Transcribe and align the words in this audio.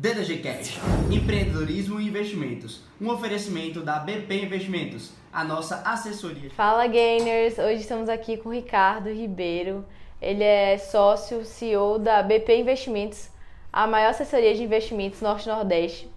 DDG 0.00 0.38
Cash, 0.38 0.78
empreendedorismo 1.10 2.00
e 2.00 2.06
investimentos. 2.06 2.84
Um 3.00 3.10
oferecimento 3.10 3.80
da 3.80 3.98
BP 3.98 4.44
Investimentos, 4.44 5.12
a 5.32 5.42
nossa 5.42 5.82
assessoria. 5.84 6.50
Fala 6.50 6.86
gainers, 6.86 7.58
hoje 7.58 7.80
estamos 7.80 8.08
aqui 8.08 8.36
com 8.36 8.48
o 8.48 8.52
Ricardo 8.52 9.10
Ribeiro. 9.12 9.84
Ele 10.22 10.44
é 10.44 10.78
sócio 10.78 11.44
CEO 11.44 11.98
da 11.98 12.22
BP 12.22 12.60
Investimentos, 12.60 13.28
a 13.72 13.88
maior 13.88 14.10
assessoria 14.10 14.54
de 14.54 14.62
investimentos 14.62 15.20
norte-nordeste. 15.20 16.08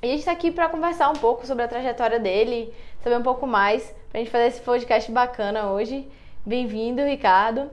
E 0.00 0.06
a 0.06 0.10
gente 0.10 0.20
está 0.20 0.30
aqui 0.30 0.52
para 0.52 0.68
conversar 0.68 1.10
um 1.10 1.16
pouco 1.16 1.44
sobre 1.44 1.64
a 1.64 1.68
trajetória 1.68 2.20
dele, 2.20 2.72
saber 3.02 3.16
um 3.16 3.24
pouco 3.24 3.44
mais, 3.44 3.92
para 4.08 4.20
a 4.20 4.22
gente 4.22 4.30
fazer 4.30 4.46
esse 4.46 4.60
podcast 4.60 5.10
bacana 5.10 5.72
hoje. 5.72 6.06
Bem-vindo, 6.46 7.02
Ricardo. 7.02 7.72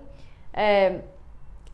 É, 0.52 1.02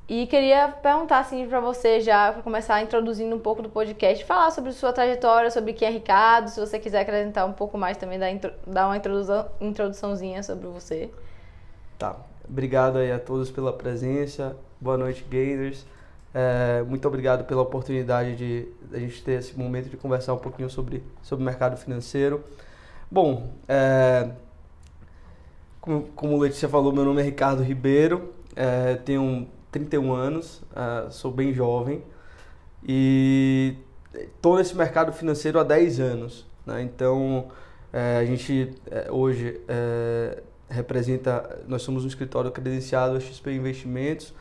e 0.07 0.27
queria 0.27 0.67
perguntar 0.67 1.19
assim 1.19 1.47
para 1.47 1.59
você 1.61 2.01
já, 2.01 2.31
para 2.31 2.41
começar 2.41 2.81
introduzindo 2.81 3.36
um 3.36 3.39
pouco 3.39 3.61
do 3.61 3.69
podcast, 3.69 4.25
falar 4.25 4.51
sobre 4.51 4.73
sua 4.73 4.91
trajetória, 4.91 5.50
sobre 5.50 5.73
quem 5.73 5.87
é 5.87 5.91
Ricardo, 5.91 6.50
se 6.50 6.59
você 6.59 6.78
quiser 6.78 7.01
acrescentar 7.01 7.47
um 7.47 7.54
pouco 7.54 7.78
mais 7.78 7.95
também, 7.97 8.19
dar, 8.68 8.87
uma 8.87 8.97
introdução, 8.97 9.47
introduçãozinha 9.61 10.43
sobre 10.43 10.68
você. 10.68 11.09
Tá. 11.97 12.18
Obrigado 12.47 12.97
aí 12.97 13.11
a 13.11 13.19
todos 13.19 13.50
pela 13.50 13.71
presença. 13.71 14.57
Boa 14.79 14.97
noite, 14.97 15.23
Gators. 15.23 15.86
É, 16.33 16.83
muito 16.83 17.07
obrigado 17.07 17.45
pela 17.45 17.61
oportunidade 17.61 18.36
de 18.36 18.67
a 18.92 19.00
gente 19.00 19.23
ter 19.23 19.39
esse 19.39 19.57
momento 19.57 19.89
de 19.89 19.95
conversar 19.95 20.33
um 20.33 20.37
pouquinho 20.37 20.70
sobre, 20.70 21.01
sobre 21.21 21.43
o 21.43 21.45
mercado 21.45 21.78
financeiro. 21.78 22.43
Bom, 23.09 23.50
é, 23.67 24.29
como, 25.79 26.04
como 26.15 26.37
Letícia 26.37 26.67
falou, 26.67 26.92
meu 26.92 27.06
nome 27.06 27.21
é 27.21 27.23
Ricardo 27.23 27.64
Ribeiro, 27.64 28.33
é, 28.56 28.95
tenho 28.95 29.47
31 29.73 30.13
anos, 30.13 30.61
uh, 30.71 31.11
sou 31.11 31.32
bem 31.32 31.51
jovem 31.51 32.03
e 32.88 33.75
estou 34.14 34.58
nesse 34.58 34.75
mercado 34.75 35.11
financeiro 35.11 35.59
há 35.59 35.64
10 35.64 36.00
anos. 36.00 36.45
Né? 36.66 36.84
Então, 36.84 37.48
é, 37.92 38.17
a 38.17 38.25
gente 38.25 38.72
é, 38.89 39.11
hoje 39.11 39.59
é, 39.67 40.42
representa, 40.70 41.64
nós 41.67 41.81
somos 41.81 42.03
um 42.06 42.08
escritório 42.08 42.52
credenciado 42.52 43.17
a 43.17 43.20
XP 43.20 43.52
Investimentos, 43.52 44.33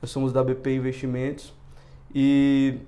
nós 0.00 0.10
somos 0.10 0.32
da 0.32 0.42
BP 0.42 0.74
Investimentos 0.76 1.52
e 2.14 2.78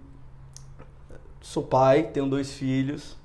sou 1.40 1.62
pai, 1.62 2.04
tenho 2.04 2.26
dois 2.26 2.52
filhos, 2.52 3.16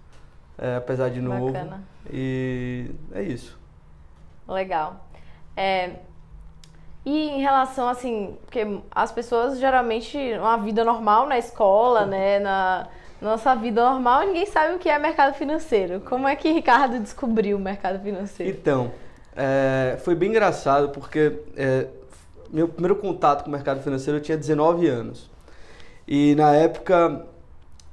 apesar 0.77 1.09
de 1.09 1.21
novo. 1.21 1.51
Bacana. 1.51 1.83
E 2.11 2.91
é 3.13 3.23
isso. 3.23 3.57
Legal. 4.47 5.07
É, 5.55 5.99
e 7.09 7.29
em 7.29 7.39
relação, 7.39 7.87
assim, 7.87 8.35
porque 8.41 8.67
as 8.91 9.13
pessoas 9.13 9.57
geralmente, 9.57 10.17
uma 10.37 10.57
vida 10.57 10.83
normal 10.83 11.25
na 11.25 11.37
escola, 11.37 12.05
né, 12.05 12.37
na 12.37 12.89
nossa 13.21 13.55
vida 13.55 13.81
normal, 13.81 14.25
ninguém 14.25 14.45
sabe 14.45 14.75
o 14.75 14.77
que 14.77 14.89
é 14.89 14.99
mercado 14.99 15.33
financeiro. 15.33 16.01
Como 16.01 16.27
é 16.27 16.35
que 16.35 16.51
Ricardo 16.51 16.99
descobriu 16.99 17.55
o 17.55 17.59
mercado 17.61 18.03
financeiro? 18.03 18.51
Então, 18.51 18.91
é, 19.37 19.97
foi 20.03 20.15
bem 20.15 20.31
engraçado 20.31 20.89
porque 20.89 21.39
é, 21.55 21.87
meu 22.49 22.67
primeiro 22.67 22.97
contato 22.97 23.43
com 23.43 23.47
o 23.47 23.53
mercado 23.53 23.81
financeiro 23.81 24.17
eu 24.17 24.21
tinha 24.21 24.37
19 24.37 24.85
anos. 24.89 25.29
E 26.05 26.35
na 26.35 26.53
época, 26.55 27.25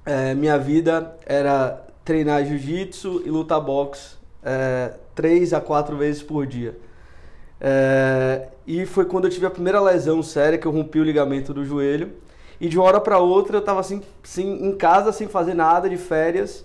é, 0.04 0.34
minha 0.34 0.58
vida 0.58 1.16
era 1.24 1.84
treinar 2.04 2.44
jiu-jitsu 2.44 3.22
e 3.24 3.30
lutar 3.30 3.60
boxe 3.60 4.16
é, 4.42 4.92
três 5.14 5.54
a 5.54 5.60
quatro 5.60 5.96
vezes 5.96 6.20
por 6.20 6.48
dia. 6.48 6.76
É, 7.66 8.48
e 8.66 8.84
foi 8.84 9.06
quando 9.06 9.24
eu 9.24 9.30
tive 9.30 9.46
a 9.46 9.50
primeira 9.50 9.80
lesão 9.80 10.22
séria, 10.22 10.58
que 10.58 10.66
eu 10.66 10.70
rompi 10.70 11.00
o 11.00 11.02
ligamento 11.02 11.54
do 11.54 11.64
joelho. 11.64 12.12
E 12.60 12.68
de 12.68 12.76
uma 12.76 12.84
hora 12.84 13.00
para 13.00 13.18
outra 13.18 13.56
eu 13.56 13.60
estava 13.60 13.80
assim, 13.80 14.02
assim, 14.22 14.66
em 14.66 14.76
casa, 14.76 15.10
sem 15.12 15.26
fazer 15.26 15.54
nada, 15.54 15.88
de 15.88 15.96
férias, 15.96 16.64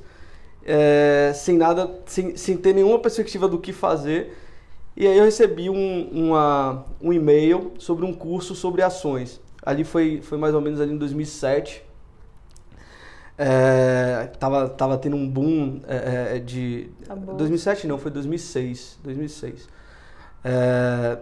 é, 0.66 1.32
sem 1.34 1.58
nada, 1.58 1.90
sem, 2.06 2.36
sem 2.36 2.58
ter 2.58 2.74
nenhuma 2.74 3.00
perspectiva 3.00 3.48
do 3.48 3.58
que 3.58 3.72
fazer. 3.72 4.38
E 4.96 5.08
aí 5.08 5.18
eu 5.18 5.24
recebi 5.24 5.70
um, 5.70 6.10
uma, 6.12 6.86
um 7.02 7.14
e-mail 7.14 7.72
sobre 7.80 8.06
um 8.06 8.14
curso 8.14 8.54
sobre 8.54 8.82
ações. 8.82 9.40
Ali 9.64 9.86
foi, 9.86 10.22
foi 10.22 10.38
mais 10.38 10.54
ou 10.54 10.60
menos 10.60 10.82
ali 10.82 10.92
em 10.92 10.98
2007. 10.98 11.82
É, 13.38 14.30
tava, 14.38 14.68
tava 14.68 14.98
tendo 14.98 15.16
um 15.16 15.30
boom 15.30 15.80
é, 15.88 16.36
é 16.36 16.40
de... 16.40 16.90
Tá 17.08 17.16
2007 17.16 17.88
não, 17.88 17.98
foi 17.98 18.12
2006. 18.12 19.00
2006. 19.02 19.79
É, 20.44 21.18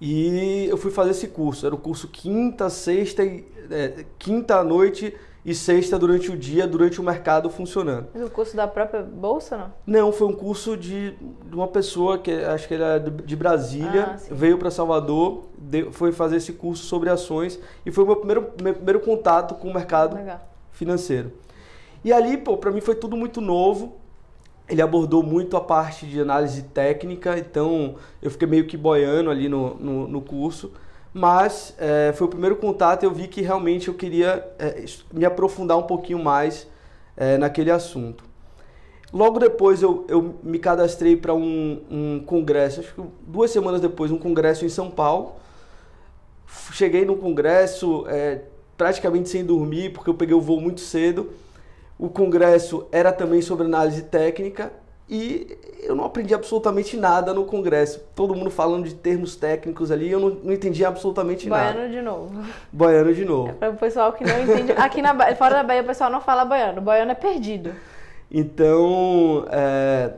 e 0.00 0.66
eu 0.68 0.76
fui 0.76 0.90
fazer 0.90 1.10
esse 1.10 1.28
curso. 1.28 1.66
Era 1.66 1.74
o 1.74 1.78
curso 1.78 2.08
quinta, 2.08 2.68
sexta, 2.68 3.24
e, 3.24 3.46
é, 3.70 4.04
quinta 4.18 4.56
à 4.56 4.64
noite 4.64 5.14
e 5.44 5.54
sexta 5.54 5.98
durante 5.98 6.30
o 6.30 6.36
dia, 6.36 6.66
durante 6.66 7.00
o 7.00 7.04
mercado 7.04 7.50
funcionando. 7.50 8.08
Mas 8.14 8.22
o 8.22 8.30
curso 8.30 8.56
da 8.56 8.66
própria 8.66 9.02
bolsa, 9.02 9.58
não? 9.58 9.72
Não, 9.86 10.12
foi 10.12 10.26
um 10.26 10.32
curso 10.32 10.76
de, 10.76 11.10
de 11.12 11.54
uma 11.54 11.68
pessoa 11.68 12.18
que 12.18 12.30
acho 12.30 12.66
que 12.66 12.74
era 12.74 12.98
de 12.98 13.36
Brasília, 13.36 14.14
ah, 14.14 14.18
veio 14.30 14.56
para 14.56 14.70
Salvador, 14.70 15.44
de, 15.58 15.90
foi 15.92 16.12
fazer 16.12 16.36
esse 16.36 16.54
curso 16.54 16.84
sobre 16.84 17.10
ações 17.10 17.60
e 17.84 17.90
foi 17.90 18.04
o 18.04 18.06
meu 18.06 18.16
primeiro, 18.16 18.52
meu 18.62 18.74
primeiro 18.74 19.00
contato 19.00 19.54
com 19.54 19.68
o 19.68 19.74
mercado 19.74 20.16
Legal. 20.16 20.40
financeiro. 20.72 21.30
E 22.02 22.12
ali, 22.12 22.38
pô, 22.38 22.56
para 22.56 22.70
mim 22.70 22.80
foi 22.80 22.94
tudo 22.94 23.16
muito 23.16 23.40
novo 23.40 24.03
ele 24.68 24.80
abordou 24.80 25.22
muito 25.22 25.56
a 25.56 25.60
parte 25.60 26.06
de 26.06 26.20
análise 26.20 26.62
técnica, 26.62 27.38
então 27.38 27.96
eu 28.22 28.30
fiquei 28.30 28.48
meio 28.48 28.66
que 28.66 28.76
boiando 28.76 29.30
ali 29.30 29.48
no, 29.48 29.74
no, 29.74 30.08
no 30.08 30.20
curso, 30.22 30.72
mas 31.12 31.74
é, 31.78 32.12
foi 32.14 32.26
o 32.26 32.30
primeiro 32.30 32.56
contato 32.56 33.02
e 33.02 33.06
eu 33.06 33.12
vi 33.12 33.28
que 33.28 33.42
realmente 33.42 33.88
eu 33.88 33.94
queria 33.94 34.46
é, 34.58 34.84
me 35.12 35.24
aprofundar 35.24 35.76
um 35.76 35.82
pouquinho 35.82 36.18
mais 36.18 36.66
é, 37.16 37.36
naquele 37.36 37.70
assunto. 37.70 38.24
Logo 39.12 39.38
depois 39.38 39.80
eu, 39.80 40.04
eu 40.08 40.34
me 40.42 40.58
cadastrei 40.58 41.16
para 41.16 41.34
um, 41.34 41.82
um 41.88 42.20
congresso, 42.24 42.80
acho 42.80 42.94
que 42.94 43.02
duas 43.26 43.50
semanas 43.50 43.80
depois, 43.80 44.10
um 44.10 44.18
congresso 44.18 44.64
em 44.64 44.68
São 44.68 44.90
Paulo. 44.90 45.36
Cheguei 46.72 47.04
no 47.04 47.16
congresso 47.16 48.04
é, 48.08 48.42
praticamente 48.76 49.28
sem 49.28 49.44
dormir, 49.44 49.92
porque 49.92 50.10
eu 50.10 50.14
peguei 50.14 50.34
o 50.34 50.40
voo 50.40 50.60
muito 50.60 50.80
cedo 50.80 51.30
o 52.04 52.10
congresso 52.10 52.86
era 52.92 53.12
também 53.12 53.40
sobre 53.40 53.64
análise 53.64 54.02
técnica 54.02 54.70
e 55.08 55.58
eu 55.82 55.94
não 55.94 56.04
aprendi 56.04 56.34
absolutamente 56.34 56.96
nada 56.96 57.32
no 57.32 57.44
congresso. 57.44 58.00
Todo 58.14 58.34
mundo 58.34 58.50
falando 58.50 58.84
de 58.84 58.94
termos 58.94 59.36
técnicos 59.36 59.90
ali, 59.90 60.10
eu 60.10 60.20
não, 60.20 60.30
não 60.30 60.52
entendi 60.52 60.84
absolutamente 60.84 61.48
nada. 61.48 61.72
Boiano 61.72 61.92
de 61.92 62.02
novo. 62.02 62.44
Boiano 62.72 63.14
de 63.14 63.24
novo. 63.24 63.48
É 63.48 63.52
para 63.52 63.70
o 63.70 63.76
pessoal 63.76 64.12
que 64.12 64.22
não 64.22 64.42
entende. 64.42 64.72
Aqui 64.72 65.00
na 65.00 65.14
fora 65.34 65.56
da 65.56 65.62
Bahia 65.62 65.82
o 65.82 65.86
pessoal 65.86 66.10
não 66.10 66.20
fala 66.20 66.44
boiano. 66.44 66.82
Boiano 66.82 67.10
é 67.10 67.14
perdido. 67.14 67.72
Então, 68.30 69.46
é, 69.50 70.12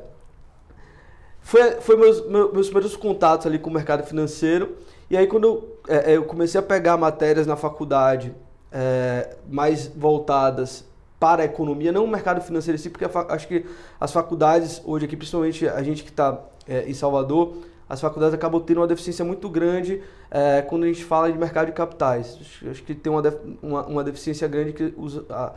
foi, 1.41 1.72
foi 1.80 1.97
meus, 1.97 2.28
meus 2.28 2.66
primeiros 2.66 2.97
contatos 2.97 3.47
ali 3.47 3.58
com 3.58 3.70
o 3.70 3.72
mercado 3.72 4.04
financeiro. 4.04 4.76
E 5.08 5.16
aí 5.16 5.26
quando 5.26 5.44
eu, 5.44 5.78
é, 5.88 6.16
eu 6.16 6.24
comecei 6.24 6.58
a 6.58 6.62
pegar 6.62 6.97
matérias 6.97 7.47
na 7.47 7.54
faculdade 7.54 8.34
é, 8.72 9.36
mais 9.48 9.86
voltadas 9.88 10.85
para 11.19 11.43
a 11.43 11.44
economia, 11.44 11.91
não 11.93 12.04
o 12.04 12.09
mercado 12.09 12.41
financeiro 12.41 12.77
em 12.77 12.81
si, 12.81 12.91
porque 12.91 13.06
acho 13.28 13.49
que 13.49 13.65
as 13.99 14.12
faculdades, 14.12 14.82
hoje 14.84 15.06
aqui, 15.06 15.16
principalmente 15.16 15.66
a 15.66 15.82
gente 15.82 16.03
que 16.03 16.10
está 16.10 16.38
é, 16.69 16.88
em 16.88 16.94
Salvador, 16.94 17.54
as 17.88 18.00
faculdades 18.00 18.34
acabam 18.34 18.60
tendo 18.60 18.81
uma 18.81 18.87
deficiência 18.87 19.25
muito 19.25 19.49
grande 19.49 20.03
é, 20.31 20.60
quando 20.62 20.84
a 20.84 20.87
gente 20.87 21.04
fala 21.04 21.31
de 21.31 21.38
mercado 21.38 21.66
de 21.66 21.72
capitais. 21.72 22.37
Acho, 22.41 22.69
acho 22.69 22.82
que 22.82 22.94
tem 22.94 23.12
uma, 23.12 23.22
uma, 23.62 23.87
uma, 23.87 24.04
deficiência 24.04 24.47
grande 24.49 24.72
que 24.72 24.93
os, 24.97 25.19
a, 25.31 25.54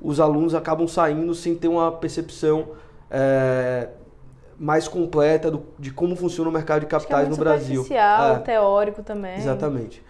os 0.00 0.20
alunos 0.20 0.54
acabam 0.54 0.86
saindo 0.86 1.34
sem 1.34 1.54
ter 1.56 1.68
uma 1.68 1.90
percepção 1.90 2.68
é, 3.10 3.88
mais 4.58 4.86
completa 4.86 5.50
do, 5.50 5.64
de 5.76 5.90
como 5.90 6.14
funciona 6.14 6.48
o 6.48 6.52
mercado 6.52 6.80
de 6.80 6.86
capitais 6.86 7.26
é 7.26 7.30
no 7.30 7.36
Brasil. 7.36 7.82
É, 8.36 8.38
teórico 8.38 9.02
também. 9.02 9.36
Exatamente. 9.36 10.02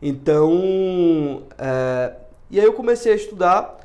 Então, 0.00 1.42
é, 1.58 2.14
e 2.50 2.58
aí 2.58 2.64
eu 2.64 2.72
comecei 2.72 3.12
a 3.12 3.16
estudar 3.16 3.79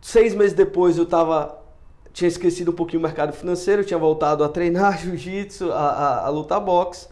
Seis 0.00 0.34
meses 0.34 0.54
depois 0.54 0.96
eu 0.96 1.04
tava, 1.04 1.58
tinha 2.12 2.28
esquecido 2.28 2.70
um 2.70 2.74
pouquinho 2.74 3.00
o 3.00 3.02
mercado 3.02 3.32
financeiro, 3.32 3.84
tinha 3.84 3.98
voltado 3.98 4.42
a 4.42 4.48
treinar 4.48 4.98
jiu-jitsu, 5.02 5.70
a, 5.72 5.76
a, 5.76 6.26
a, 6.26 6.28
lutar 6.28 6.60
boxe. 6.60 7.08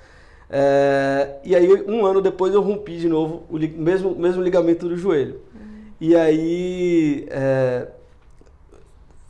É, 0.50 1.36
e 1.44 1.54
aí, 1.54 1.70
um 1.86 2.06
ano 2.06 2.22
depois, 2.22 2.54
eu 2.54 2.62
rompi 2.62 2.96
de 2.96 3.08
novo 3.08 3.44
o 3.50 3.58
mesmo, 3.58 4.14
mesmo 4.14 4.42
ligamento 4.42 4.88
do 4.88 4.96
joelho. 4.96 5.40
Uhum. 5.54 5.92
E 6.00 6.16
aí, 6.16 7.26
é, 7.30 7.88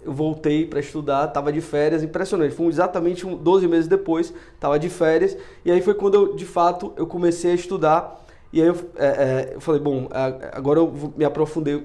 eu 0.00 0.12
voltei 0.12 0.64
para 0.64 0.80
estudar, 0.80 1.26
estava 1.26 1.52
de 1.52 1.60
férias, 1.60 2.02
impressionante. 2.02 2.54
Foi 2.54 2.66
exatamente 2.66 3.26
um, 3.26 3.36
12 3.36 3.66
meses 3.66 3.88
depois, 3.88 4.32
estava 4.54 4.78
de 4.78 4.88
férias. 4.88 5.36
E 5.64 5.70
aí 5.70 5.82
foi 5.82 5.94
quando 5.94 6.14
eu, 6.14 6.36
de 6.36 6.46
fato, 6.46 6.92
eu 6.96 7.06
comecei 7.06 7.50
a 7.50 7.54
estudar. 7.54 8.24
E 8.52 8.62
aí 8.62 8.68
eu, 8.68 8.76
é, 8.96 9.06
é 9.06 9.52
eu 9.54 9.60
falei, 9.60 9.80
bom, 9.80 10.08
agora 10.52 10.78
eu 10.78 11.12
me 11.16 11.24
aprofundei 11.24 11.84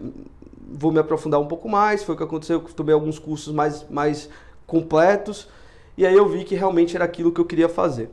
vou 0.71 0.91
me 0.91 0.99
aprofundar 0.99 1.39
um 1.39 1.47
pouco 1.47 1.67
mais, 1.69 2.03
foi 2.03 2.15
o 2.15 2.17
que 2.17 2.23
aconteceu, 2.23 2.59
eu 2.59 2.73
tomei 2.73 2.93
alguns 2.93 3.19
cursos 3.19 3.53
mais, 3.53 3.87
mais 3.89 4.29
completos, 4.65 5.47
e 5.97 6.05
aí 6.05 6.15
eu 6.15 6.27
vi 6.27 6.43
que 6.43 6.55
realmente 6.55 6.95
era 6.95 7.05
aquilo 7.05 7.31
que 7.31 7.39
eu 7.39 7.45
queria 7.45 7.69
fazer. 7.69 8.09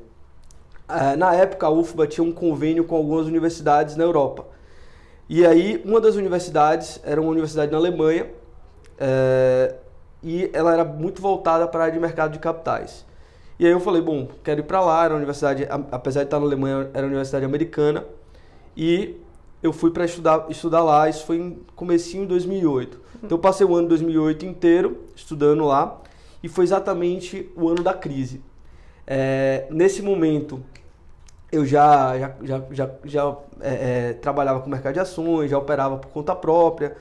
Uh, 0.89 1.17
na 1.17 1.35
época, 1.35 1.67
a 1.67 1.71
UFBA 1.71 2.07
tinha 2.07 2.25
um 2.25 2.33
convênio 2.33 2.85
com 2.85 2.97
algumas 2.97 3.27
universidades 3.27 3.97
na 3.97 4.05
Europa. 4.05 4.47
E 5.29 5.47
aí, 5.47 5.81
uma 5.85 6.01
das 6.01 6.17
universidades 6.17 7.01
era 7.05 7.21
uma 7.21 7.31
universidade 7.31 7.71
na 7.71 7.79
Alemanha 7.79 8.27
é, 8.99 9.77
e 10.23 10.51
ela 10.53 10.73
era 10.73 10.85
muito 10.85 11.23
voltada 11.23 11.67
para 11.67 11.81
a 11.81 11.83
área 11.85 11.95
de 11.95 12.01
mercado 12.01 12.33
de 12.33 12.39
capitais. 12.39 13.07
E 13.59 13.65
aí 13.65 13.73
eu 13.73 13.81
falei, 13.81 14.03
bom, 14.03 14.29
quero 14.43 14.61
ir 14.61 14.65
para 14.65 14.81
lá, 14.81 15.05
era 15.05 15.15
uma 15.15 15.19
universidade, 15.19 15.67
apesar 15.93 16.21
de 16.21 16.27
estar 16.27 16.41
na 16.41 16.47
Alemanha, 16.47 16.91
era 16.93 17.03
uma 17.03 17.09
universidade 17.09 17.45
americana. 17.45 18.05
E 18.77 19.21
eu 19.63 19.73
fui 19.73 19.91
para 19.91 20.05
estudar, 20.05 20.47
estudar 20.49 20.83
lá, 20.83 21.09
isso 21.09 21.27
foi 21.27 21.37
em 21.37 21.59
comecinho 21.77 22.23
de 22.23 22.29
2008. 22.29 23.01
Então 23.23 23.37
eu 23.37 23.39
passei 23.39 23.67
o 23.67 23.75
ano 23.75 23.83
de 23.83 23.89
2008 23.91 24.47
inteiro 24.47 25.05
estudando 25.15 25.65
lá 25.65 26.01
e 26.43 26.49
foi 26.49 26.65
exatamente 26.65 27.51
o 27.55 27.69
ano 27.69 27.83
da 27.83 27.93
crise. 27.93 28.41
É, 29.07 29.67
nesse 29.71 30.01
momento 30.01 30.63
eu 31.53 31.67
já, 31.67 32.19
já, 32.19 32.35
já, 32.43 32.63
já, 32.71 32.91
já 33.05 33.37
é, 33.61 34.11
é, 34.11 34.13
trabalhava 34.15 34.61
com 34.61 34.71
mercado 34.71 34.95
de 34.95 35.01
ações, 35.01 35.51
já 35.51 35.59
operava 35.59 35.99
por 35.99 36.09
conta 36.09 36.35
própria 36.35 36.97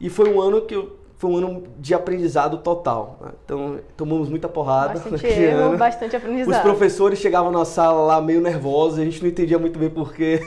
e 0.00 0.08
foi 0.08 0.32
um 0.32 0.40
ano 0.40 0.62
que 0.62 0.74
eu 0.74 0.96
foi 1.22 1.30
um 1.30 1.36
ano 1.36 1.62
de 1.78 1.94
aprendizado 1.94 2.58
total. 2.58 3.16
Né? 3.20 3.30
Então, 3.44 3.78
tomamos 3.96 4.28
muita 4.28 4.48
porrada. 4.48 4.94
Bastante 4.94 5.24
erro, 5.24 5.60
ano. 5.66 5.78
bastante 5.78 6.16
aprendizado. 6.16 6.56
Os 6.56 6.62
professores 6.62 7.20
chegavam 7.20 7.52
na 7.52 7.64
sala 7.64 8.04
lá 8.04 8.20
meio 8.20 8.40
nervosos, 8.40 8.98
a 8.98 9.04
gente 9.04 9.22
não 9.22 9.28
entendia 9.28 9.56
muito 9.56 9.78
bem 9.78 9.88
porquê, 9.88 10.44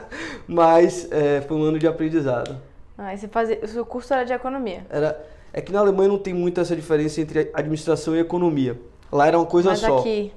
mas 0.46 1.10
é, 1.10 1.40
foi 1.40 1.56
um 1.56 1.62
ano 1.62 1.78
de 1.78 1.88
aprendizado. 1.88 2.58
Ah, 2.98 3.14
e 3.14 3.16
você 3.16 3.26
fazia, 3.26 3.58
o 3.62 3.66
seu 3.66 3.86
curso 3.86 4.12
era 4.12 4.24
de 4.24 4.34
economia? 4.34 4.84
Era, 4.90 5.18
é 5.50 5.62
que 5.62 5.72
na 5.72 5.80
Alemanha 5.80 6.10
não 6.10 6.18
tem 6.18 6.34
muito 6.34 6.60
essa 6.60 6.76
diferença 6.76 7.22
entre 7.22 7.50
administração 7.54 8.14
e 8.14 8.18
economia. 8.18 8.78
Lá 9.10 9.28
era 9.28 9.38
uma 9.38 9.46
coisa 9.46 9.70
mas 9.70 9.78
só. 9.78 10.00
aqui... 10.00 10.30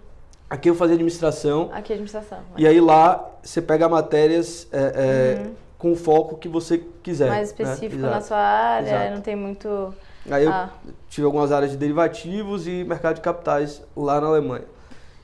Aqui 0.49 0.69
eu 0.69 0.75
fazia 0.75 0.95
administração. 0.95 1.69
Aqui 1.73 1.91
é 1.91 1.95
administração. 1.95 2.39
Mas... 2.53 2.61
E 2.61 2.65
aí 2.65 2.79
lá 2.79 3.29
você 3.43 3.61
pega 3.61 3.89
matérias... 3.89 4.69
É, 4.71 5.37
é, 5.37 5.41
uhum 5.41 5.51
com 5.81 5.93
o 5.93 5.95
foco 5.95 6.37
que 6.37 6.47
você 6.47 6.77
quiser. 7.01 7.27
Mais 7.27 7.51
né? 7.51 7.65
específico 7.65 8.03
né? 8.03 8.09
na 8.11 8.21
sua 8.21 8.37
área, 8.37 8.87
Exato. 8.87 9.15
não 9.15 9.21
tem 9.21 9.35
muito. 9.35 9.91
Aí 10.29 10.43
eu 10.43 10.51
ah. 10.51 10.69
tive 11.09 11.25
algumas 11.25 11.51
áreas 11.51 11.71
de 11.71 11.77
derivativos 11.77 12.67
e 12.67 12.83
mercado 12.83 13.15
de 13.15 13.21
capitais 13.21 13.81
lá 13.97 14.21
na 14.21 14.27
Alemanha. 14.27 14.65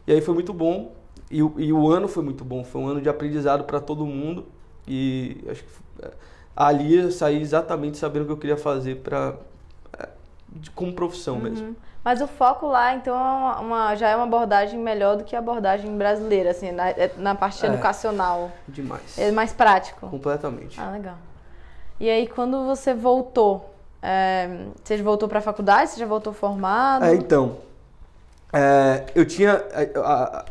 E 0.08 0.14
aí 0.14 0.20
foi 0.20 0.34
muito 0.34 0.52
bom. 0.52 0.96
E, 1.30 1.38
e 1.38 1.72
o 1.72 1.92
ano 1.92 2.08
foi 2.08 2.24
muito 2.24 2.44
bom. 2.44 2.64
Foi 2.64 2.82
um 2.82 2.88
ano 2.88 3.00
de 3.00 3.08
aprendizado 3.08 3.66
para 3.66 3.80
todo 3.80 4.04
mundo. 4.04 4.48
E 4.88 5.44
acho 5.48 5.64
que 5.64 5.70
é, 6.02 6.10
ali 6.56 6.96
eu 6.96 7.12
saí 7.12 7.40
exatamente 7.40 8.00
sabendo 8.00 8.24
o 8.24 8.26
que 8.26 8.32
eu 8.32 8.38
queria 8.38 8.58
fazer 8.58 8.96
para 8.96 9.36
é, 10.00 10.10
como 10.74 10.92
profissão 10.92 11.36
uhum. 11.36 11.42
mesmo. 11.44 11.76
Mas 12.08 12.22
o 12.22 12.28
foco 12.28 12.68
lá, 12.68 12.96
então, 12.96 13.14
é 13.14 13.20
uma, 13.20 13.60
uma, 13.60 13.96
já 13.96 14.08
é 14.08 14.16
uma 14.16 14.24
abordagem 14.24 14.80
melhor 14.80 15.18
do 15.18 15.26
que 15.26 15.36
a 15.36 15.40
abordagem 15.40 15.98
brasileira, 15.98 16.52
assim, 16.52 16.72
na, 16.72 16.92
é, 16.92 17.12
na 17.18 17.36
parte 17.36 17.66
é, 17.66 17.68
educacional. 17.68 18.50
Demais. 18.66 19.18
É 19.18 19.30
mais 19.30 19.52
prático. 19.52 20.08
Completamente. 20.08 20.80
Ah, 20.80 20.90
legal. 20.90 21.18
E 22.00 22.10
aí, 22.10 22.26
quando 22.26 22.66
você 22.66 22.94
voltou, 22.94 23.74
é, 24.02 24.68
você 24.82 24.96
voltou 25.04 25.28
para 25.28 25.40
a 25.40 25.42
faculdade? 25.42 25.90
Você 25.90 26.00
já 26.00 26.06
voltou 26.06 26.32
formado? 26.32 27.04
É, 27.04 27.14
então, 27.14 27.58
é, 28.54 29.04
eu 29.14 29.26
tinha 29.26 29.62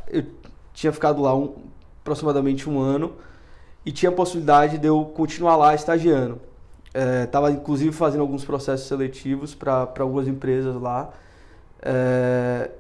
eu 0.09 0.27
tinha 0.75 0.93
ficado 0.93 1.23
lá 1.23 1.35
um, 1.35 1.55
aproximadamente 2.03 2.69
um 2.69 2.79
ano 2.79 3.17
e 3.83 3.91
tinha 3.91 4.11
a 4.11 4.15
possibilidade 4.15 4.77
de 4.77 4.87
eu 4.87 5.07
continuar 5.07 5.57
lá 5.57 5.75
estagiando. 5.75 6.39
Estava, 7.25 7.51
inclusive, 7.51 7.93
fazendo 7.93 8.21
alguns 8.21 8.45
processos 8.45 8.87
seletivos 8.87 9.55
para 9.55 9.89
algumas 10.01 10.29
empresas 10.29 10.79
lá. 10.79 11.15
É, 11.83 12.71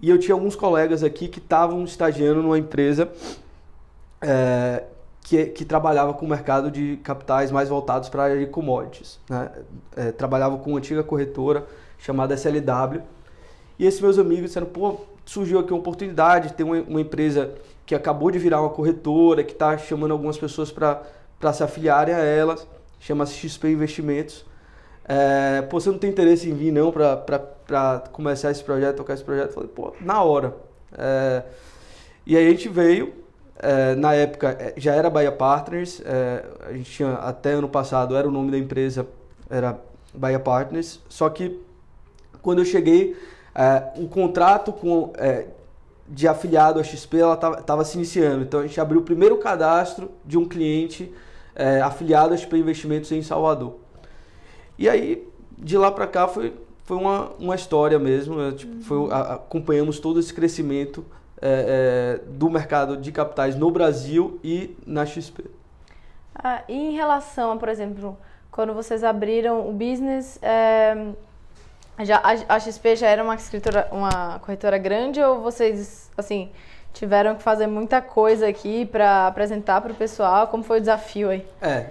e 0.00 0.10
eu 0.10 0.18
tinha 0.18 0.34
alguns 0.34 0.54
colegas 0.54 1.02
aqui 1.02 1.28
que 1.28 1.38
estavam 1.38 1.84
estagiando 1.84 2.42
numa 2.42 2.58
empresa 2.58 3.08
é, 4.20 4.84
que, 5.22 5.46
que, 5.46 5.64
trabalhava 5.64 6.12
com 6.14 6.26
o 6.26 6.28
mercado 6.28 6.70
de 6.70 6.98
capitais 6.98 7.50
mais 7.50 7.68
voltados 7.68 8.08
para 8.08 8.22
a 8.22 8.24
área 8.26 8.38
de 8.38 8.46
commodities. 8.46 9.18
Né? 9.28 9.50
É, 9.96 10.12
trabalhava 10.12 10.58
com 10.58 10.70
uma 10.70 10.78
antiga 10.78 11.02
corretora 11.02 11.66
chamada 11.98 12.34
SLW. 12.34 13.02
E 13.78 13.86
esses 13.86 14.00
meus 14.00 14.18
amigos 14.18 14.46
disseram, 14.46 14.66
pô, 14.66 15.00
surgiu 15.24 15.58
aqui 15.58 15.72
uma 15.72 15.80
oportunidade, 15.80 16.52
tem 16.52 16.64
uma, 16.64 16.80
uma 16.82 17.00
empresa 17.00 17.54
que 17.84 17.94
acabou 17.94 18.30
de 18.30 18.38
virar 18.38 18.60
uma 18.60 18.70
corretora, 18.70 19.42
que 19.42 19.52
está 19.52 19.76
chamando 19.78 20.12
algumas 20.12 20.36
pessoas 20.36 20.70
para 20.70 21.52
se 21.52 21.62
afiliarem 21.62 22.14
a 22.14 22.18
elas, 22.18 22.66
chama-se 23.00 23.34
XP 23.34 23.70
Investimentos. 23.70 24.44
É, 25.08 25.62
pô, 25.62 25.80
você 25.80 25.90
não 25.90 25.98
tem 25.98 26.10
interesse 26.10 26.50
em 26.50 26.54
vir 26.54 26.72
não 26.72 26.90
para 26.90 27.55
começar 28.12 28.50
esse 28.50 28.62
projeto, 28.62 28.96
tocar 28.96 29.14
esse 29.14 29.24
projeto? 29.24 29.52
Falei, 29.52 29.68
pô, 29.68 29.92
na 30.00 30.22
hora. 30.22 30.54
É, 30.96 31.42
e 32.26 32.36
aí 32.36 32.46
a 32.46 32.50
gente 32.50 32.68
veio, 32.68 33.12
é, 33.58 33.94
na 33.94 34.14
época 34.14 34.56
é, 34.58 34.74
já 34.76 34.94
era 34.94 35.08
Bahia 35.08 35.32
Partners, 35.32 36.02
é, 36.04 36.44
a 36.66 36.72
gente 36.72 36.90
tinha 36.90 37.14
até 37.14 37.52
ano 37.52 37.68
passado, 37.68 38.16
era 38.16 38.26
o 38.26 38.30
nome 38.30 38.50
da 38.50 38.58
empresa, 38.58 39.06
era 39.48 39.78
Bahia 40.12 40.40
Partners, 40.40 41.00
só 41.08 41.28
que 41.28 41.60
quando 42.42 42.58
eu 42.60 42.64
cheguei, 42.64 43.16
é, 43.54 43.92
o 43.96 44.08
contrato 44.08 44.72
com, 44.72 45.12
de 46.08 46.28
afiliado 46.28 46.78
à 46.78 46.82
XP 46.82 47.18
estava 47.58 47.84
se 47.84 47.96
iniciando, 47.96 48.42
então 48.42 48.60
a 48.60 48.66
gente 48.66 48.80
abriu 48.80 49.00
o 49.00 49.04
primeiro 49.04 49.36
cadastro 49.38 50.10
de 50.24 50.36
um 50.38 50.46
cliente 50.46 51.12
afiliado 51.82 52.34
à 52.34 52.36
XP 52.36 52.58
Investimentos 52.58 53.10
em 53.10 53.22
Salvador. 53.22 53.78
E 54.78 54.88
aí, 54.88 55.26
de 55.56 55.78
lá 55.78 55.90
para 55.90 56.06
cá, 56.06 56.28
foi, 56.28 56.52
foi 56.86 56.96
uma, 56.96 57.32
uma 57.38 57.54
história 57.54 57.98
mesmo. 57.98 58.36
Né? 58.36 58.52
Tipo, 58.56 58.82
foi, 58.82 59.12
a, 59.12 59.34
acompanhamos 59.34 59.98
todo 59.98 60.18
esse 60.18 60.32
crescimento 60.32 61.04
é, 61.42 62.20
é, 62.22 62.30
do 62.30 62.48
mercado 62.48 62.96
de 62.96 63.12
capitais 63.12 63.54
no 63.56 63.70
Brasil 63.70 64.40
e 64.42 64.74
na 64.86 65.04
XP. 65.04 65.44
Ah, 66.34 66.62
e 66.68 66.74
em 66.74 66.92
relação 66.92 67.52
a, 67.52 67.56
por 67.56 67.68
exemplo, 67.68 68.16
quando 68.50 68.72
vocês 68.72 69.02
abriram 69.02 69.68
o 69.68 69.72
business, 69.72 70.38
é, 70.40 71.12
já, 72.00 72.22
a, 72.48 72.60
XP 72.60 72.96
já 72.96 73.08
era 73.08 73.22
uma 73.22 73.34
escritora, 73.34 73.88
uma 73.90 74.38
corretora 74.38 74.78
grande 74.78 75.20
ou 75.20 75.40
vocês, 75.40 76.10
assim, 76.16 76.50
tiveram 76.92 77.34
que 77.34 77.42
fazer 77.42 77.66
muita 77.66 78.00
coisa 78.00 78.46
aqui 78.46 78.86
para 78.86 79.26
apresentar 79.26 79.80
para 79.80 79.92
o 79.92 79.94
pessoal? 79.94 80.46
Como 80.48 80.62
foi 80.62 80.78
o 80.78 80.80
desafio 80.80 81.30
aí? 81.30 81.44
É, 81.60 81.86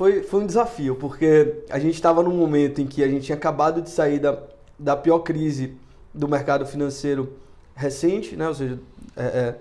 foi, 0.00 0.22
foi 0.22 0.44
um 0.44 0.46
desafio, 0.46 0.96
porque 0.96 1.62
a 1.68 1.78
gente 1.78 1.92
estava 1.92 2.22
num 2.22 2.34
momento 2.34 2.80
em 2.80 2.86
que 2.86 3.04
a 3.04 3.06
gente 3.06 3.26
tinha 3.26 3.36
acabado 3.36 3.82
de 3.82 3.90
sair 3.90 4.18
da, 4.18 4.44
da 4.78 4.96
pior 4.96 5.18
crise 5.18 5.76
do 6.14 6.26
mercado 6.26 6.64
financeiro 6.64 7.34
recente, 7.74 8.34
né? 8.34 8.48
ou 8.48 8.54
seja, 8.54 8.80
é, 9.14 9.22
é, 9.22 9.54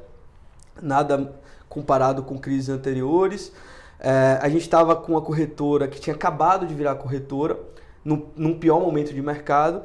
nada 0.81 1.35
comparado 1.67 2.23
com 2.23 2.39
crises 2.39 2.69
anteriores. 2.69 3.51
É, 3.99 4.39
a 4.41 4.47
gente 4.47 4.61
estava 4.61 4.95
com 4.95 5.17
a 5.17 5.21
corretora 5.21 5.89
que 5.89 5.99
tinha 5.99 6.15
acabado 6.15 6.65
de 6.65 6.73
virar 6.73 6.95
corretora, 6.95 7.59
num, 8.05 8.27
num, 8.33 8.57
pior 8.57 8.79
momento 8.79 9.13
de 9.13 9.21
mercado, 9.21 9.81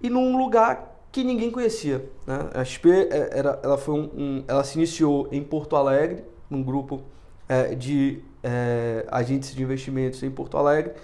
e 0.00 0.08
num 0.08 0.38
lugar 0.38 0.96
que 1.10 1.24
ninguém 1.24 1.50
conhecia. 1.50 2.08
Né? 2.24 2.48
A 2.54 2.64
XP 2.64 2.88
é, 2.88 3.30
era, 3.32 3.58
ela, 3.64 3.76
foi 3.76 3.96
um, 3.96 4.10
um, 4.16 4.44
ela 4.46 4.62
se 4.62 4.78
iniciou 4.78 5.26
em 5.32 5.42
Porto 5.42 5.74
Alegre, 5.74 6.22
num 6.48 6.62
grupo 6.62 7.02
é, 7.48 7.74
de 7.74 8.22
é, 8.48 9.04
agentes 9.10 9.54
de 9.54 9.62
investimentos 9.62 10.22
em 10.22 10.30
Porto 10.30 10.56
Alegre 10.56 10.94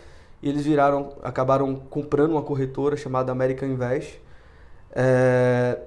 e 0.42 0.48
eles 0.48 0.64
viraram, 0.64 1.12
acabaram 1.22 1.76
comprando 1.76 2.32
uma 2.32 2.42
corretora 2.42 2.96
chamada 2.96 3.30
American 3.30 3.68
Invest 3.68 4.18
é, 4.90 5.78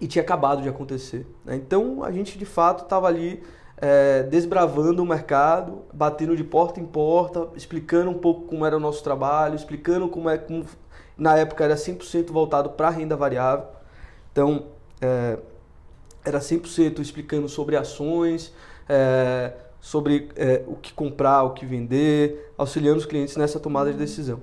e 0.00 0.06
tinha 0.06 0.22
acabado 0.22 0.62
de 0.62 0.68
acontecer. 0.68 1.26
Né? 1.44 1.56
Então 1.56 2.04
a 2.04 2.12
gente 2.12 2.38
de 2.38 2.44
fato 2.44 2.84
estava 2.84 3.08
ali 3.08 3.42
é, 3.76 4.22
desbravando 4.24 5.02
o 5.02 5.06
mercado, 5.06 5.82
batendo 5.92 6.36
de 6.36 6.44
porta 6.44 6.78
em 6.78 6.86
porta, 6.86 7.48
explicando 7.56 8.10
um 8.10 8.18
pouco 8.18 8.46
como 8.46 8.64
era 8.64 8.76
o 8.76 8.80
nosso 8.80 9.02
trabalho, 9.02 9.56
explicando 9.56 10.08
como 10.08 10.30
é 10.30 10.38
como 10.38 10.64
na 11.18 11.36
época 11.36 11.64
era 11.64 11.74
100% 11.74 12.30
voltado 12.30 12.70
para 12.70 12.90
renda 12.90 13.16
variável. 13.16 13.66
Então 14.30 14.66
é, 15.00 15.36
era 16.24 16.38
100% 16.38 17.00
explicando 17.00 17.48
sobre 17.48 17.76
ações, 17.76 18.52
é, 18.88 19.52
sobre 19.80 20.30
é, 20.36 20.62
o 20.66 20.76
que 20.76 20.92
comprar, 20.92 21.42
o 21.44 21.50
que 21.50 21.64
vender, 21.64 22.52
auxiliando 22.56 22.98
os 22.98 23.06
clientes 23.06 23.36
nessa 23.36 23.58
tomada 23.58 23.90
de 23.90 23.96
uhum. 23.96 24.00
decisão. 24.00 24.42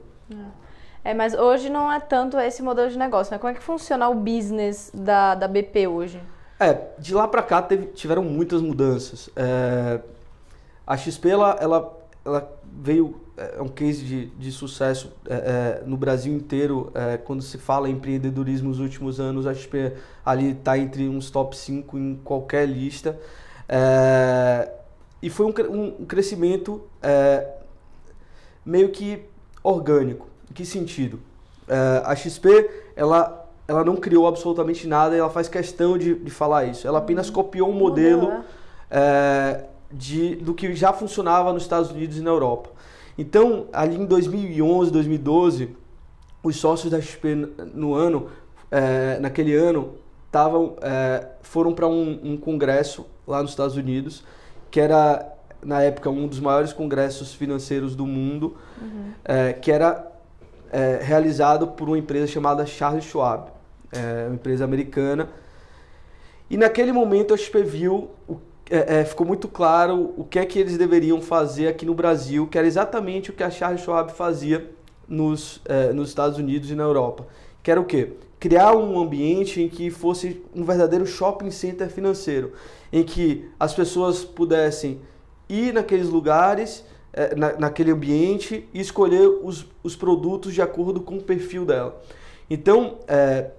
É, 1.03 1.13
mas 1.13 1.33
hoje 1.33 1.69
não 1.69 1.89
é 1.91 2.01
tanto 2.01 2.37
esse 2.37 2.61
modelo 2.61 2.89
de 2.89 2.97
negócio, 2.97 3.31
né? 3.31 3.37
Como 3.37 3.49
é 3.49 3.53
que 3.53 3.63
funciona 3.63 4.09
o 4.09 4.15
business 4.15 4.91
da, 4.93 5.35
da 5.35 5.47
BP 5.47 5.87
hoje? 5.87 6.21
É, 6.59 6.77
de 6.99 7.13
lá 7.13 7.27
para 7.27 7.41
cá 7.43 7.61
teve, 7.61 7.85
tiveram 7.87 8.23
muitas 8.23 8.61
mudanças. 8.61 9.29
É, 9.35 10.01
a 10.85 10.97
XP, 10.97 11.29
ela, 11.29 11.55
ela, 11.61 11.97
ela 12.25 12.59
veio, 12.81 13.21
é, 13.37 13.55
é 13.57 13.61
um 13.61 13.69
case 13.69 14.03
de, 14.03 14.25
de 14.25 14.51
sucesso 14.51 15.13
é, 15.29 15.81
é, 15.81 15.83
no 15.85 15.95
Brasil 15.95 16.33
inteiro. 16.33 16.91
É, 16.93 17.15
quando 17.15 17.41
se 17.41 17.57
fala 17.57 17.89
em 17.89 17.93
empreendedorismo 17.93 18.67
nos 18.67 18.79
últimos 18.79 19.19
anos, 19.19 19.47
a 19.47 19.53
XP 19.53 19.93
ali 20.25 20.51
está 20.51 20.77
entre 20.77 21.07
uns 21.07 21.29
top 21.31 21.55
5 21.55 21.97
em 21.97 22.15
qualquer 22.23 22.67
lista. 22.67 23.17
É, 23.69 24.71
e 25.21 25.29
foi 25.29 25.45
um, 25.45 26.01
um 26.01 26.05
crescimento 26.05 26.81
é, 27.01 27.47
meio 28.65 28.89
que 28.89 29.21
orgânico. 29.63 30.27
Em 30.49 30.53
que 30.53 30.65
sentido? 30.65 31.19
É, 31.67 32.01
a 32.05 32.15
XP, 32.15 32.69
ela, 32.95 33.49
ela 33.67 33.83
não 33.83 33.95
criou 33.95 34.27
absolutamente 34.27 34.87
nada 34.87 35.15
e 35.15 35.19
ela 35.19 35.29
faz 35.29 35.47
questão 35.47 35.97
de, 35.97 36.15
de 36.15 36.31
falar 36.31 36.65
isso. 36.65 36.87
Ela 36.87 36.99
apenas 36.99 37.29
copiou 37.29 37.69
um 37.69 37.73
modelo 37.73 38.43
é, 38.89 39.65
de, 39.91 40.35
do 40.35 40.53
que 40.53 40.73
já 40.75 40.93
funcionava 40.93 41.51
nos 41.51 41.63
Estados 41.63 41.91
Unidos 41.91 42.17
e 42.17 42.21
na 42.21 42.29
Europa. 42.29 42.69
Então, 43.17 43.65
ali 43.73 43.95
em 43.95 44.05
2011, 44.05 44.91
2012, 44.91 45.75
os 46.43 46.55
sócios 46.57 46.91
da 46.91 47.01
XP 47.01 47.35
no 47.73 47.95
ano, 47.95 48.29
é, 48.69 49.17
naquele 49.19 49.55
ano, 49.55 49.95
tavam, 50.31 50.75
é, 50.81 51.27
foram 51.41 51.73
para 51.73 51.87
um, 51.87 52.19
um 52.23 52.37
congresso 52.37 53.05
lá 53.25 53.41
nos 53.41 53.51
Estados 53.51 53.75
Unidos, 53.75 54.23
que 54.69 54.79
era 54.79 55.33
na 55.63 55.81
época 55.81 56.09
um 56.09 56.27
dos 56.27 56.39
maiores 56.39 56.71
congressos 56.73 57.33
financeiros 57.33 57.95
do 57.95 58.05
mundo, 58.05 58.55
uhum. 58.81 59.11
é, 59.25 59.53
que 59.53 59.71
era 59.71 60.11
é, 60.71 60.99
realizado 61.01 61.67
por 61.67 61.87
uma 61.87 61.97
empresa 61.97 62.27
chamada 62.27 62.65
Charles 62.65 63.05
Schwab, 63.05 63.49
é, 63.91 64.27
uma 64.27 64.35
empresa 64.35 64.63
americana. 64.63 65.29
E 66.49 66.57
naquele 66.57 66.91
momento 66.91 67.33
a 67.33 67.37
XP 67.37 67.63
viu 67.63 68.11
o 68.27 68.39
é, 68.69 68.99
é, 68.99 69.05
ficou 69.05 69.25
muito 69.25 69.47
claro 69.47 70.13
o 70.17 70.23
que 70.23 70.39
é 70.39 70.45
que 70.45 70.59
eles 70.59 70.77
deveriam 70.77 71.21
fazer 71.21 71.67
aqui 71.67 71.85
no 71.85 71.93
Brasil, 71.93 72.47
que 72.47 72.57
era 72.57 72.67
exatamente 72.67 73.29
o 73.29 73.33
que 73.33 73.43
a 73.43 73.49
Charles 73.49 73.81
Schwab 73.81 74.11
fazia 74.11 74.69
nos, 75.07 75.61
é, 75.65 75.93
nos 75.93 76.09
Estados 76.09 76.37
Unidos 76.37 76.69
e 76.69 76.75
na 76.75 76.83
Europa. 76.83 77.27
Que 77.63 77.71
era 77.71 77.79
o 77.79 77.85
quê? 77.85 78.13
Criar 78.39 78.75
um 78.75 78.99
ambiente 78.99 79.61
em 79.61 79.67
que 79.67 79.89
fosse 79.89 80.43
um 80.55 80.63
verdadeiro 80.63 81.05
shopping 81.05 81.51
center 81.51 81.89
financeiro, 81.89 82.53
em 82.91 83.03
que 83.03 83.49
as 83.59 83.73
pessoas 83.73 84.23
pudessem 84.23 85.01
ir 85.49 85.73
naqueles 85.73 86.09
lugares, 86.09 86.85
é, 87.13 87.35
na, 87.35 87.53
naquele 87.53 87.91
ambiente 87.91 88.67
e 88.73 88.79
escolher 88.79 89.27
os, 89.27 89.65
os 89.81 89.95
produtos 89.95 90.53
de 90.53 90.61
acordo 90.61 91.01
com 91.01 91.17
o 91.17 91.23
perfil 91.23 91.65
dela. 91.65 91.99
Então, 92.49 92.99
é, 93.07 93.51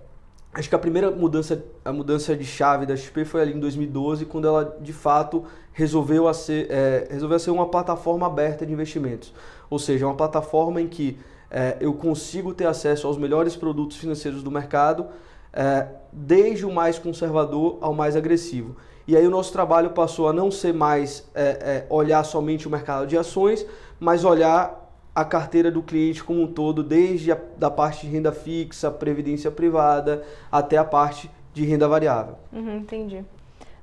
Acho 0.52 0.68
que 0.68 0.74
a 0.74 0.78
primeira 0.78 1.10
mudança, 1.10 1.62
a 1.84 1.92
mudança 1.92 2.34
de 2.34 2.44
chave 2.44 2.86
da 2.86 2.96
XP 2.96 3.24
foi 3.24 3.42
ali 3.42 3.52
em 3.52 3.60
2012, 3.60 4.24
quando 4.24 4.48
ela 4.48 4.76
de 4.80 4.92
fato 4.92 5.44
resolveu 5.72 6.26
a 6.26 6.32
ser, 6.34 6.66
é, 6.70 7.06
resolveu 7.10 7.36
a 7.36 7.38
ser 7.38 7.50
uma 7.50 7.68
plataforma 7.68 8.26
aberta 8.26 8.64
de 8.64 8.72
investimentos. 8.72 9.32
Ou 9.68 9.78
seja, 9.78 10.06
uma 10.06 10.16
plataforma 10.16 10.80
em 10.80 10.88
que 10.88 11.18
é, 11.50 11.76
eu 11.80 11.94
consigo 11.94 12.52
ter 12.52 12.66
acesso 12.66 13.06
aos 13.06 13.16
melhores 13.16 13.56
produtos 13.56 13.96
financeiros 13.96 14.42
do 14.42 14.50
mercado, 14.50 15.06
é, 15.52 15.86
desde 16.12 16.66
o 16.66 16.72
mais 16.72 16.98
conservador 16.98 17.78
ao 17.80 17.94
mais 17.94 18.16
agressivo. 18.16 18.76
E 19.06 19.16
aí 19.16 19.26
o 19.26 19.30
nosso 19.30 19.52
trabalho 19.52 19.90
passou 19.90 20.28
a 20.28 20.32
não 20.32 20.50
ser 20.50 20.74
mais 20.74 21.26
é, 21.34 21.42
é, 21.42 21.86
olhar 21.88 22.22
somente 22.24 22.68
o 22.68 22.70
mercado 22.70 23.06
de 23.06 23.16
ações, 23.16 23.64
mas 23.98 24.24
olhar 24.24 24.86
a 25.14 25.24
carteira 25.24 25.70
do 25.70 25.82
cliente 25.82 26.22
como 26.22 26.42
um 26.42 26.46
todo, 26.46 26.82
desde 26.82 27.32
a 27.32 27.38
da 27.56 27.70
parte 27.70 28.06
de 28.06 28.12
renda 28.12 28.30
fixa, 28.30 28.90
previdência 28.90 29.50
privada, 29.50 30.22
até 30.52 30.76
a 30.76 30.84
parte 30.84 31.30
de 31.54 31.64
renda 31.64 31.88
variável. 31.88 32.36
Uhum, 32.52 32.76
entendi. 32.76 33.24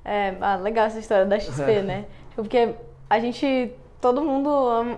É, 0.04 0.36
ah, 0.40 0.56
legal 0.56 0.86
essa 0.86 1.00
história 1.00 1.26
da 1.26 1.38
XP, 1.38 1.60
é. 1.68 1.82
né? 1.82 2.04
Porque 2.34 2.74
a 3.10 3.18
gente, 3.18 3.72
todo 4.00 4.22
mundo 4.22 4.50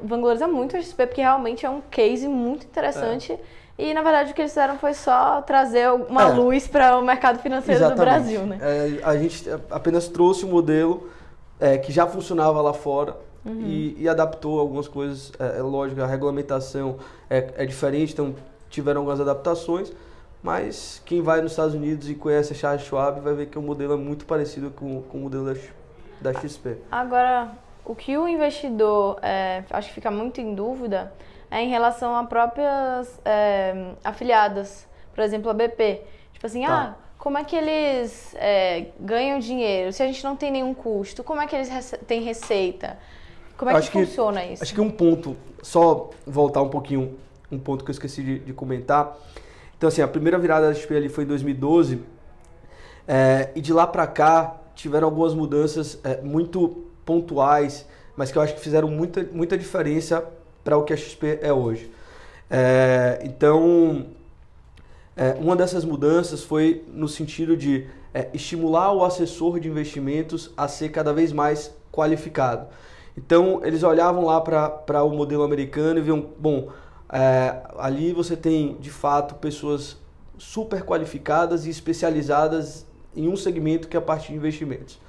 vangloriza 0.04 0.46
muito 0.46 0.76
a 0.76 0.80
XP, 0.80 1.06
porque 1.06 1.20
realmente 1.20 1.64
é 1.64 1.70
um 1.70 1.80
case 1.80 2.28
muito 2.28 2.66
interessante. 2.66 3.32
É. 3.32 3.38
E 3.78 3.94
na 3.94 4.02
verdade 4.02 4.32
o 4.32 4.34
que 4.34 4.40
eles 4.40 4.50
fizeram 4.50 4.76
foi 4.76 4.92
só 4.92 5.40
trazer 5.42 5.88
uma 5.90 6.30
é. 6.30 6.32
luz 6.32 6.66
para 6.66 6.98
o 6.98 7.02
mercado 7.02 7.38
financeiro 7.38 7.80
Exatamente. 7.80 7.98
do 7.98 8.04
Brasil, 8.04 8.46
né? 8.46 8.58
É, 8.60 9.00
a 9.04 9.16
gente 9.16 9.48
apenas 9.70 10.08
trouxe 10.08 10.44
o 10.44 10.48
um 10.48 10.50
modelo 10.50 11.08
é, 11.60 11.78
que 11.78 11.92
já 11.92 12.04
funcionava 12.04 12.60
lá 12.60 12.72
fora 12.72 13.16
uhum. 13.44 13.60
e, 13.60 13.96
e, 14.02 14.08
adaptou 14.08 14.58
algumas 14.58 14.88
coisas. 14.88 15.32
É, 15.38 15.58
é, 15.58 15.62
lógico, 15.62 16.02
a 16.02 16.06
regulamentação 16.06 16.96
é, 17.30 17.52
é 17.56 17.66
diferente, 17.66 18.12
então 18.12 18.34
tiveram 18.68 19.02
algumas 19.02 19.20
adaptações. 19.20 19.92
Mas 20.42 21.02
quem 21.04 21.20
vai 21.20 21.40
nos 21.40 21.52
Estados 21.52 21.74
Unidos 21.74 22.08
e 22.08 22.14
conhece 22.14 22.52
a 22.52 22.56
Charles 22.56 22.82
Schwab 22.82 23.20
vai 23.20 23.34
ver 23.34 23.46
que 23.46 23.58
o 23.58 23.62
modelo 23.62 23.94
é 23.94 23.96
muito 23.96 24.24
parecido 24.24 24.70
com, 24.70 25.02
com 25.02 25.18
o 25.18 25.20
modelo 25.22 25.52
da, 25.52 25.60
da 26.32 26.40
XP. 26.40 26.76
Agora, 26.90 27.50
o 27.88 27.94
que 27.94 28.16
o 28.18 28.28
investidor 28.28 29.18
é, 29.22 29.64
acho 29.70 29.88
que 29.88 29.94
fica 29.94 30.10
muito 30.10 30.40
em 30.40 30.54
dúvida 30.54 31.10
é 31.50 31.62
em 31.62 31.70
relação 31.70 32.14
a 32.14 32.22
próprias 32.22 33.18
é, 33.24 33.92
afiliadas, 34.04 34.86
por 35.14 35.24
exemplo, 35.24 35.50
a 35.50 35.54
BP. 35.54 36.02
Tipo 36.34 36.46
assim, 36.46 36.66
tá. 36.66 36.94
ah, 36.94 37.02
como 37.16 37.38
é 37.38 37.44
que 37.44 37.56
eles 37.56 38.34
é, 38.36 38.88
ganham 39.00 39.38
dinheiro? 39.38 39.90
Se 39.90 40.02
a 40.02 40.06
gente 40.06 40.22
não 40.22 40.36
tem 40.36 40.50
nenhum 40.50 40.74
custo, 40.74 41.24
como 41.24 41.40
é 41.40 41.46
que 41.46 41.56
eles 41.56 41.70
rece 41.70 41.96
têm 41.96 42.20
receita? 42.20 42.98
Como 43.56 43.70
é 43.70 43.80
que, 43.80 43.86
que 43.86 43.90
funciona 43.90 44.44
isso? 44.44 44.62
Acho 44.62 44.74
que 44.74 44.80
um 44.82 44.90
ponto, 44.90 45.34
só 45.62 46.10
voltar 46.26 46.60
um 46.60 46.68
pouquinho, 46.68 47.18
um 47.50 47.58
ponto 47.58 47.82
que 47.82 47.90
eu 47.90 47.94
esqueci 47.94 48.22
de, 48.22 48.38
de 48.40 48.52
comentar. 48.52 49.16
Então, 49.78 49.88
assim, 49.88 50.02
a 50.02 50.08
primeira 50.08 50.38
virada 50.38 50.68
da 50.68 50.74
XP 50.74 50.94
ali 50.94 51.08
foi 51.08 51.24
em 51.24 51.26
2012, 51.26 52.02
é, 53.06 53.50
e 53.54 53.62
de 53.62 53.72
lá 53.72 53.86
para 53.86 54.06
cá 54.06 54.58
tiveram 54.74 55.06
algumas 55.06 55.32
mudanças 55.32 55.98
é, 56.04 56.20
muito 56.20 56.87
pontuais, 57.08 57.86
mas 58.14 58.30
que 58.30 58.36
eu 58.36 58.42
acho 58.42 58.54
que 58.54 58.60
fizeram 58.60 58.88
muita, 58.88 59.26
muita 59.32 59.56
diferença 59.56 60.22
para 60.62 60.76
o 60.76 60.82
que 60.84 60.92
a 60.92 60.96
XP 60.96 61.38
é 61.40 61.50
hoje. 61.50 61.90
É, 62.50 63.20
então, 63.24 64.08
é, 65.16 65.34
uma 65.40 65.56
dessas 65.56 65.86
mudanças 65.86 66.42
foi 66.42 66.84
no 66.92 67.08
sentido 67.08 67.56
de 67.56 67.86
é, 68.12 68.28
estimular 68.34 68.92
o 68.92 69.02
assessor 69.02 69.58
de 69.58 69.68
investimentos 69.68 70.50
a 70.54 70.68
ser 70.68 70.90
cada 70.90 71.14
vez 71.14 71.32
mais 71.32 71.74
qualificado. 71.90 72.66
Então, 73.16 73.62
eles 73.64 73.82
olhavam 73.82 74.26
lá 74.26 74.38
para 74.38 75.02
o 75.02 75.08
modelo 75.08 75.42
americano 75.42 75.98
e 75.98 76.02
viam, 76.02 76.26
bom, 76.38 76.68
é, 77.10 77.62
ali 77.78 78.12
você 78.12 78.36
tem 78.36 78.76
de 78.78 78.90
fato 78.90 79.36
pessoas 79.36 79.96
super 80.36 80.82
qualificadas 80.82 81.64
e 81.64 81.70
especializadas 81.70 82.84
em 83.16 83.28
um 83.28 83.36
segmento 83.36 83.88
que 83.88 83.96
é 83.96 83.98
a 83.98 84.02
parte 84.02 84.28
de 84.28 84.34
investimentos. 84.34 85.00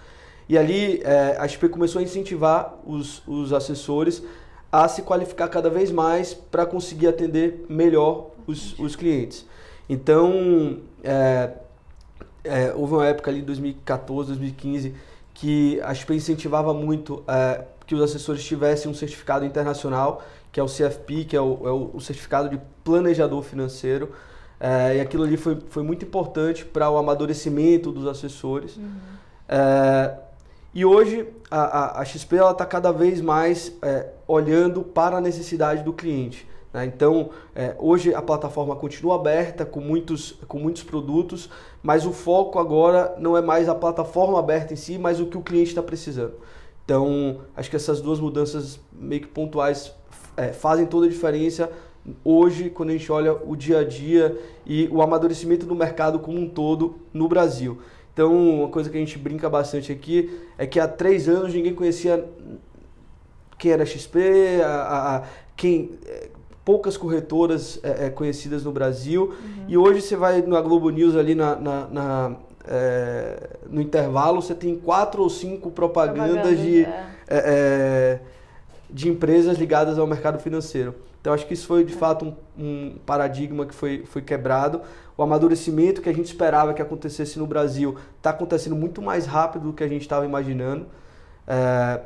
E 0.49 0.57
ali 0.57 0.99
é, 1.03 1.37
a 1.39 1.47
XP 1.47 1.69
começou 1.69 1.99
a 1.99 2.03
incentivar 2.03 2.73
os, 2.83 3.21
os 3.27 3.53
assessores 3.53 4.23
a 4.71 4.87
se 4.87 5.03
qualificar 5.03 5.47
cada 5.47 5.69
vez 5.69 5.91
mais 5.91 6.33
para 6.33 6.65
conseguir 6.65 7.07
atender 7.07 7.65
melhor 7.69 8.31
os, 8.47 8.77
os 8.79 8.95
clientes. 8.95 9.45
Então, 9.87 10.79
é, 11.03 11.51
é, 12.43 12.73
houve 12.75 12.93
uma 12.93 13.05
época 13.05 13.29
ali, 13.29 13.43
2014, 13.43 14.29
2015, 14.29 14.95
que 15.35 15.79
a 15.81 15.93
XP 15.93 16.15
incentivava 16.15 16.73
muito 16.73 17.23
é, 17.27 17.63
que 17.85 17.93
os 17.93 18.01
assessores 18.01 18.43
tivessem 18.43 18.89
um 18.89 18.93
certificado 18.93 19.45
internacional, 19.45 20.23
que 20.51 20.59
é 20.59 20.63
o 20.63 20.67
CFP, 20.67 21.25
que 21.25 21.35
é 21.35 21.41
o, 21.41 21.67
é 21.67 21.71
o 21.95 21.99
certificado 21.99 22.49
de 22.49 22.59
planejador 22.83 23.43
financeiro. 23.43 24.11
É, 24.59 24.97
e 24.97 24.99
aquilo 24.99 25.23
ali 25.23 25.37
foi, 25.37 25.59
foi 25.69 25.83
muito 25.83 26.05
importante 26.05 26.65
para 26.65 26.89
o 26.89 26.97
amadurecimento 26.97 27.91
dos 27.91 28.07
assessores. 28.07 28.77
Uhum. 28.77 28.89
E 30.73 30.85
hoje 30.85 31.27
a, 31.49 31.61
a, 31.61 32.01
a 32.01 32.05
XP 32.05 32.35
está 32.35 32.65
cada 32.65 32.91
vez 32.91 33.21
mais 33.21 33.75
é, 33.81 34.09
olhando 34.27 34.83
para 34.83 35.17
a 35.17 35.21
necessidade 35.21 35.83
do 35.83 35.91
cliente. 35.91 36.47
Né? 36.71 36.85
Então, 36.85 37.31
é, 37.55 37.75
hoje 37.79 38.13
a 38.13 38.21
plataforma 38.21 38.75
continua 38.75 39.15
aberta 39.15 39.65
com 39.65 39.79
muitos, 39.79 40.33
com 40.47 40.59
muitos 40.59 40.83
produtos, 40.83 41.49
mas 41.81 42.05
o 42.05 42.11
foco 42.11 42.59
agora 42.59 43.15
não 43.17 43.35
é 43.35 43.41
mais 43.41 43.67
a 43.67 43.73
plataforma 43.73 44.37
aberta 44.37 44.73
em 44.73 44.77
si, 44.77 44.97
mas 44.97 45.19
o 45.19 45.25
que 45.25 45.37
o 45.37 45.41
cliente 45.41 45.69
está 45.69 45.81
precisando. 45.81 46.33
Então, 46.85 47.41
acho 47.55 47.69
que 47.69 47.75
essas 47.75 48.01
duas 48.01 48.19
mudanças 48.19 48.79
meio 48.91 49.21
que 49.21 49.27
pontuais 49.27 49.93
é, 50.37 50.53
fazem 50.53 50.85
toda 50.85 51.07
a 51.07 51.09
diferença 51.09 51.69
hoje 52.23 52.69
quando 52.69 52.89
a 52.89 52.93
gente 52.93 53.11
olha 53.11 53.33
o 53.33 53.55
dia 53.55 53.79
a 53.79 53.83
dia 53.83 54.39
e 54.65 54.87
o 54.91 55.01
amadurecimento 55.01 55.65
do 55.65 55.75
mercado 55.75 56.19
como 56.19 56.39
um 56.39 56.47
todo 56.47 56.95
no 57.13 57.27
Brasil. 57.27 57.79
Então, 58.19 58.35
uma 58.35 58.67
coisa 58.67 58.89
que 58.89 58.97
a 58.97 58.99
gente 58.99 59.17
brinca 59.17 59.49
bastante 59.49 59.93
aqui 59.93 60.41
é 60.57 60.67
que 60.67 60.77
há 60.77 60.89
três 60.89 61.29
anos 61.29 61.53
ninguém 61.53 61.73
conhecia 61.73 62.27
quem 63.57 63.71
era 63.71 63.85
XP, 63.85 64.61
a, 64.61 65.15
a 65.15 65.23
quem 65.55 65.91
é, 66.05 66.27
poucas 66.65 66.97
corretoras 66.97 67.79
é, 67.81 68.07
é, 68.07 68.09
conhecidas 68.09 68.65
no 68.65 68.73
Brasil. 68.73 69.27
Uhum. 69.29 69.65
E 69.69 69.77
hoje 69.77 70.01
você 70.01 70.17
vai 70.17 70.41
na 70.41 70.59
Globo 70.59 70.89
News 70.89 71.15
ali 71.15 71.33
na, 71.33 71.55
na, 71.55 71.87
na 71.87 72.35
é, 72.67 73.51
no 73.69 73.79
intervalo 73.79 74.41
você 74.41 74.53
tem 74.53 74.75
quatro 74.77 75.23
ou 75.23 75.29
cinco 75.29 75.71
propagandas 75.71 76.33
Propaganda, 76.33 76.55
de. 76.57 76.83
É, 76.83 77.07
é. 77.29 78.19
de 78.89 79.07
empresas 79.07 79.57
ligadas 79.57 79.97
ao 79.97 80.05
mercado 80.05 80.39
financeiro. 80.39 80.93
Então 81.21 81.33
acho 81.33 81.45
que 81.45 81.53
isso 81.53 81.67
foi 81.67 81.83
de 81.83 81.93
fato 81.93 82.25
um, 82.25 82.35
um, 82.57 82.97
paradigma 83.05 83.65
que 83.65 83.73
foi, 83.73 84.05
foi 84.05 84.21
quebrado. 84.21 84.81
O 85.17 85.23
amadurecimento 85.23 86.01
que 86.01 86.09
a 86.09 86.13
gente 86.13 86.27
esperava 86.27 86.73
que 86.73 86.81
acontecesse 86.81 87.37
no 87.37 87.45
Brasil 87.45 87.97
está 88.17 88.29
acontecendo 88.29 88.75
muito 88.75 89.01
mais 89.01 89.25
rápido 89.25 89.63
do 89.63 89.73
que 89.73 89.83
a 89.83 89.87
gente 89.87 90.01
estava 90.01 90.25
imaginando. 90.25 90.87
É, 91.45 91.99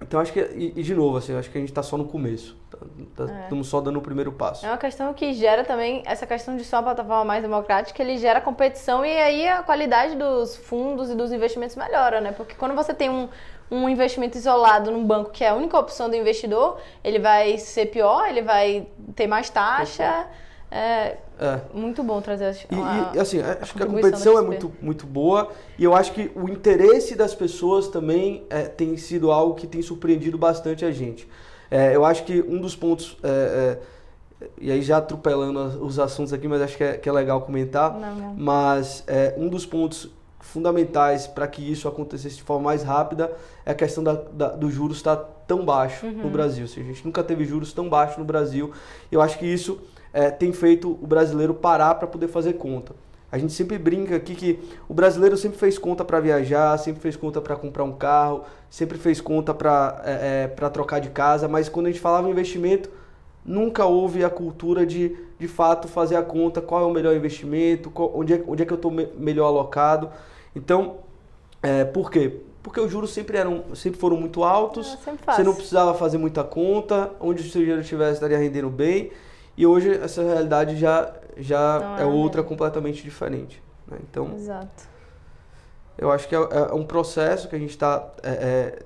então 0.00 0.20
acho 0.20 0.32
que, 0.32 0.40
e, 0.40 0.74
e, 0.76 0.82
de 0.82 0.94
novo, 0.94 1.16
assim, 1.16 1.34
acho 1.34 1.50
que 1.50 1.56
a 1.56 1.60
gente 1.60 1.70
está 1.70 1.82
só 1.82 1.96
no 1.96 2.04
começo. 2.04 2.56
Estamos 2.70 3.12
tá, 3.16 3.26
tá, 3.26 3.56
é. 3.56 3.62
só 3.62 3.80
dando 3.80 3.98
o 3.98 4.02
primeiro 4.02 4.30
passo. 4.32 4.66
É 4.66 4.68
uma 4.68 4.76
questão 4.76 5.14
que 5.14 5.32
gera 5.32 5.64
também, 5.64 6.02
essa 6.04 6.26
questão 6.26 6.56
de 6.56 6.64
ser 6.64 6.76
uma 6.76 6.82
plataforma 6.82 7.24
mais 7.24 7.42
democrática, 7.42 8.02
ele 8.02 8.18
gera 8.18 8.40
competição 8.40 9.04
e 9.04 9.16
aí 9.16 9.48
a 9.48 9.62
qualidade 9.62 10.16
dos 10.16 10.56
fundos 10.56 11.10
e 11.10 11.14
dos 11.14 11.32
investimentos 11.32 11.76
melhora, 11.76 12.20
né? 12.20 12.32
Porque 12.32 12.54
quando 12.54 12.74
você 12.74 12.92
tem 12.92 13.08
um, 13.08 13.28
um 13.70 13.88
investimento 13.88 14.36
isolado 14.36 14.90
num 14.90 15.04
banco 15.04 15.30
que 15.30 15.44
é 15.44 15.48
a 15.48 15.54
única 15.54 15.78
opção 15.78 16.08
do 16.08 16.16
investidor, 16.16 16.78
ele 17.02 17.18
vai 17.18 17.58
ser 17.58 17.86
pior, 17.86 18.28
ele 18.28 18.42
vai 18.42 18.86
ter 19.14 19.26
mais 19.26 19.50
taxa. 19.50 20.26
é, 20.70 21.16
é, 21.38 21.60
muito 21.72 22.02
bom 22.02 22.20
trazer 22.20 22.46
as, 22.46 22.62
e, 22.62 22.66
e, 23.14 23.18
assim, 23.18 23.40
acho 23.40 23.74
que 23.74 23.82
a 23.82 23.86
competição 23.86 24.38
é 24.38 24.42
muito, 24.42 24.72
muito 24.80 25.06
boa 25.06 25.50
e 25.78 25.82
eu 25.82 25.94
acho 25.94 26.12
que 26.12 26.30
o 26.34 26.48
interesse 26.48 27.16
das 27.16 27.34
pessoas 27.34 27.88
também 27.88 28.44
é, 28.48 28.62
tem 28.62 28.96
sido 28.96 29.32
algo 29.32 29.54
que 29.54 29.66
tem 29.66 29.82
surpreendido 29.82 30.38
bastante 30.38 30.84
a 30.84 30.92
gente. 30.92 31.28
É, 31.70 31.94
eu 31.94 32.04
acho 32.04 32.24
que 32.24 32.40
um 32.42 32.60
dos 32.60 32.76
pontos, 32.76 33.16
é, 33.22 33.78
é, 34.40 34.48
e 34.60 34.70
aí 34.70 34.80
já 34.80 34.98
atropelando 34.98 35.84
os 35.84 35.98
assuntos 35.98 36.32
aqui, 36.32 36.46
mas 36.46 36.62
acho 36.62 36.76
que 36.76 36.84
é, 36.84 36.96
que 36.98 37.08
é 37.08 37.12
legal 37.12 37.40
comentar, 37.40 37.92
não, 37.92 38.14
não. 38.14 38.34
mas 38.34 39.04
um 39.36 39.48
dos 39.48 39.66
pontos 39.66 40.10
fundamentais 40.44 41.26
para 41.26 41.48
que 41.48 41.60
isso 41.60 41.88
acontecesse 41.88 42.36
de 42.36 42.42
forma 42.42 42.64
mais 42.64 42.82
rápida 42.82 43.32
é 43.64 43.72
a 43.72 43.74
questão 43.74 44.04
da, 44.04 44.12
da 44.12 44.48
do 44.48 44.70
juros 44.70 44.98
estar 44.98 45.16
tá 45.16 45.28
tão 45.46 45.64
baixo 45.64 46.06
uhum. 46.06 46.12
no 46.12 46.30
Brasil. 46.30 46.64
Assim, 46.64 46.80
a 46.80 46.84
gente 46.84 47.04
nunca 47.04 47.24
teve 47.24 47.44
juros 47.44 47.72
tão 47.72 47.88
baixos 47.88 48.18
no 48.18 48.24
Brasil. 48.24 48.70
Eu 49.10 49.20
acho 49.20 49.38
que 49.38 49.46
isso 49.46 49.80
é, 50.12 50.30
tem 50.30 50.52
feito 50.52 50.90
o 50.90 51.06
brasileiro 51.06 51.54
parar 51.54 51.94
para 51.96 52.06
poder 52.06 52.28
fazer 52.28 52.54
conta. 52.54 52.94
A 53.32 53.38
gente 53.38 53.52
sempre 53.52 53.78
brinca 53.78 54.14
aqui 54.14 54.34
que 54.36 54.60
o 54.88 54.94
brasileiro 54.94 55.36
sempre 55.36 55.58
fez 55.58 55.76
conta 55.76 56.04
para 56.04 56.20
viajar, 56.20 56.78
sempre 56.78 57.00
fez 57.00 57.16
conta 57.16 57.40
para 57.40 57.56
comprar 57.56 57.82
um 57.82 57.92
carro, 57.92 58.44
sempre 58.70 58.96
fez 58.96 59.20
conta 59.20 59.52
para 59.52 60.00
é, 60.04 60.44
é, 60.44 60.68
trocar 60.68 61.00
de 61.00 61.08
casa, 61.08 61.48
mas 61.48 61.68
quando 61.68 61.86
a 61.86 61.90
gente 61.90 62.00
falava 62.00 62.28
em 62.28 62.30
investimento, 62.30 62.88
nunca 63.44 63.86
houve 63.86 64.22
a 64.22 64.30
cultura 64.30 64.86
de, 64.86 65.16
de 65.36 65.48
fato, 65.48 65.88
fazer 65.88 66.14
a 66.14 66.22
conta, 66.22 66.60
qual 66.60 66.82
é 66.82 66.86
o 66.86 66.92
melhor 66.92 67.16
investimento, 67.16 67.90
qual, 67.90 68.12
onde, 68.14 68.34
é, 68.34 68.44
onde 68.46 68.62
é 68.62 68.66
que 68.66 68.72
eu 68.72 68.76
estou 68.76 68.92
me, 68.92 69.08
melhor 69.18 69.46
alocado. 69.46 70.10
Então, 70.54 70.98
é, 71.62 71.84
por 71.84 72.10
quê? 72.10 72.40
Porque 72.62 72.80
os 72.80 72.90
juros 72.90 73.12
sempre, 73.12 73.36
eram, 73.36 73.74
sempre 73.74 74.00
foram 74.00 74.16
muito 74.16 74.42
altos, 74.42 74.98
é, 75.06 75.32
você 75.32 75.42
não 75.42 75.54
precisava 75.54 75.92
fazer 75.94 76.18
muita 76.18 76.42
conta, 76.42 77.10
onde 77.20 77.42
o 77.42 77.50
seu 77.50 77.60
dinheiro 77.60 77.82
estivesse 77.82 78.14
estaria 78.14 78.38
rendendo 78.38 78.70
bem. 78.70 79.10
E 79.56 79.66
hoje 79.66 79.92
essa 79.92 80.22
realidade 80.22 80.76
já, 80.76 81.12
já 81.36 81.96
é, 81.98 82.02
é 82.02 82.06
outra 82.06 82.42
completamente 82.42 83.02
diferente. 83.02 83.62
Né? 83.86 83.98
Então, 84.10 84.32
Exato. 84.34 84.88
eu 85.98 86.10
acho 86.10 86.28
que 86.28 86.34
é, 86.34 86.38
é 86.38 86.74
um 86.74 86.84
processo 86.84 87.48
que 87.48 87.54
a 87.54 87.58
gente 87.58 87.70
está 87.70 88.10
é, 88.22 88.30
é, 88.30 88.78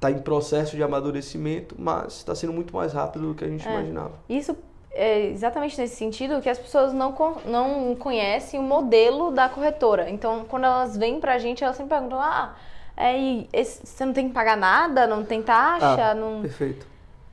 tá 0.00 0.10
em 0.10 0.18
processo 0.18 0.76
de 0.76 0.82
amadurecimento, 0.82 1.74
mas 1.78 2.18
está 2.18 2.34
sendo 2.34 2.52
muito 2.52 2.74
mais 2.74 2.92
rápido 2.92 3.28
do 3.28 3.34
que 3.34 3.44
a 3.44 3.48
gente 3.48 3.66
imaginava. 3.66 4.14
Isso 4.28 4.56
é 4.96 5.30
exatamente 5.30 5.78
nesse 5.80 5.96
sentido 5.96 6.40
que 6.40 6.48
as 6.48 6.58
pessoas 6.58 6.92
não, 6.92 7.14
não 7.44 7.94
conhecem 7.96 8.58
o 8.58 8.62
modelo 8.62 9.30
da 9.30 9.48
corretora. 9.48 10.10
Então, 10.10 10.44
quando 10.48 10.64
elas 10.64 10.96
vêm 10.96 11.20
para 11.20 11.34
a 11.34 11.38
gente, 11.38 11.62
elas 11.62 11.76
sempre 11.76 11.94
perguntam: 11.94 12.20
ah, 12.20 12.54
é, 12.96 13.44
esse, 13.52 13.86
você 13.86 14.04
não 14.04 14.12
tem 14.12 14.28
que 14.28 14.34
pagar 14.34 14.56
nada, 14.56 15.06
não 15.06 15.24
tem 15.24 15.42
taxa? 15.42 16.10
Ah, 16.10 16.14
não... 16.14 16.42
Perfeito. 16.42 16.86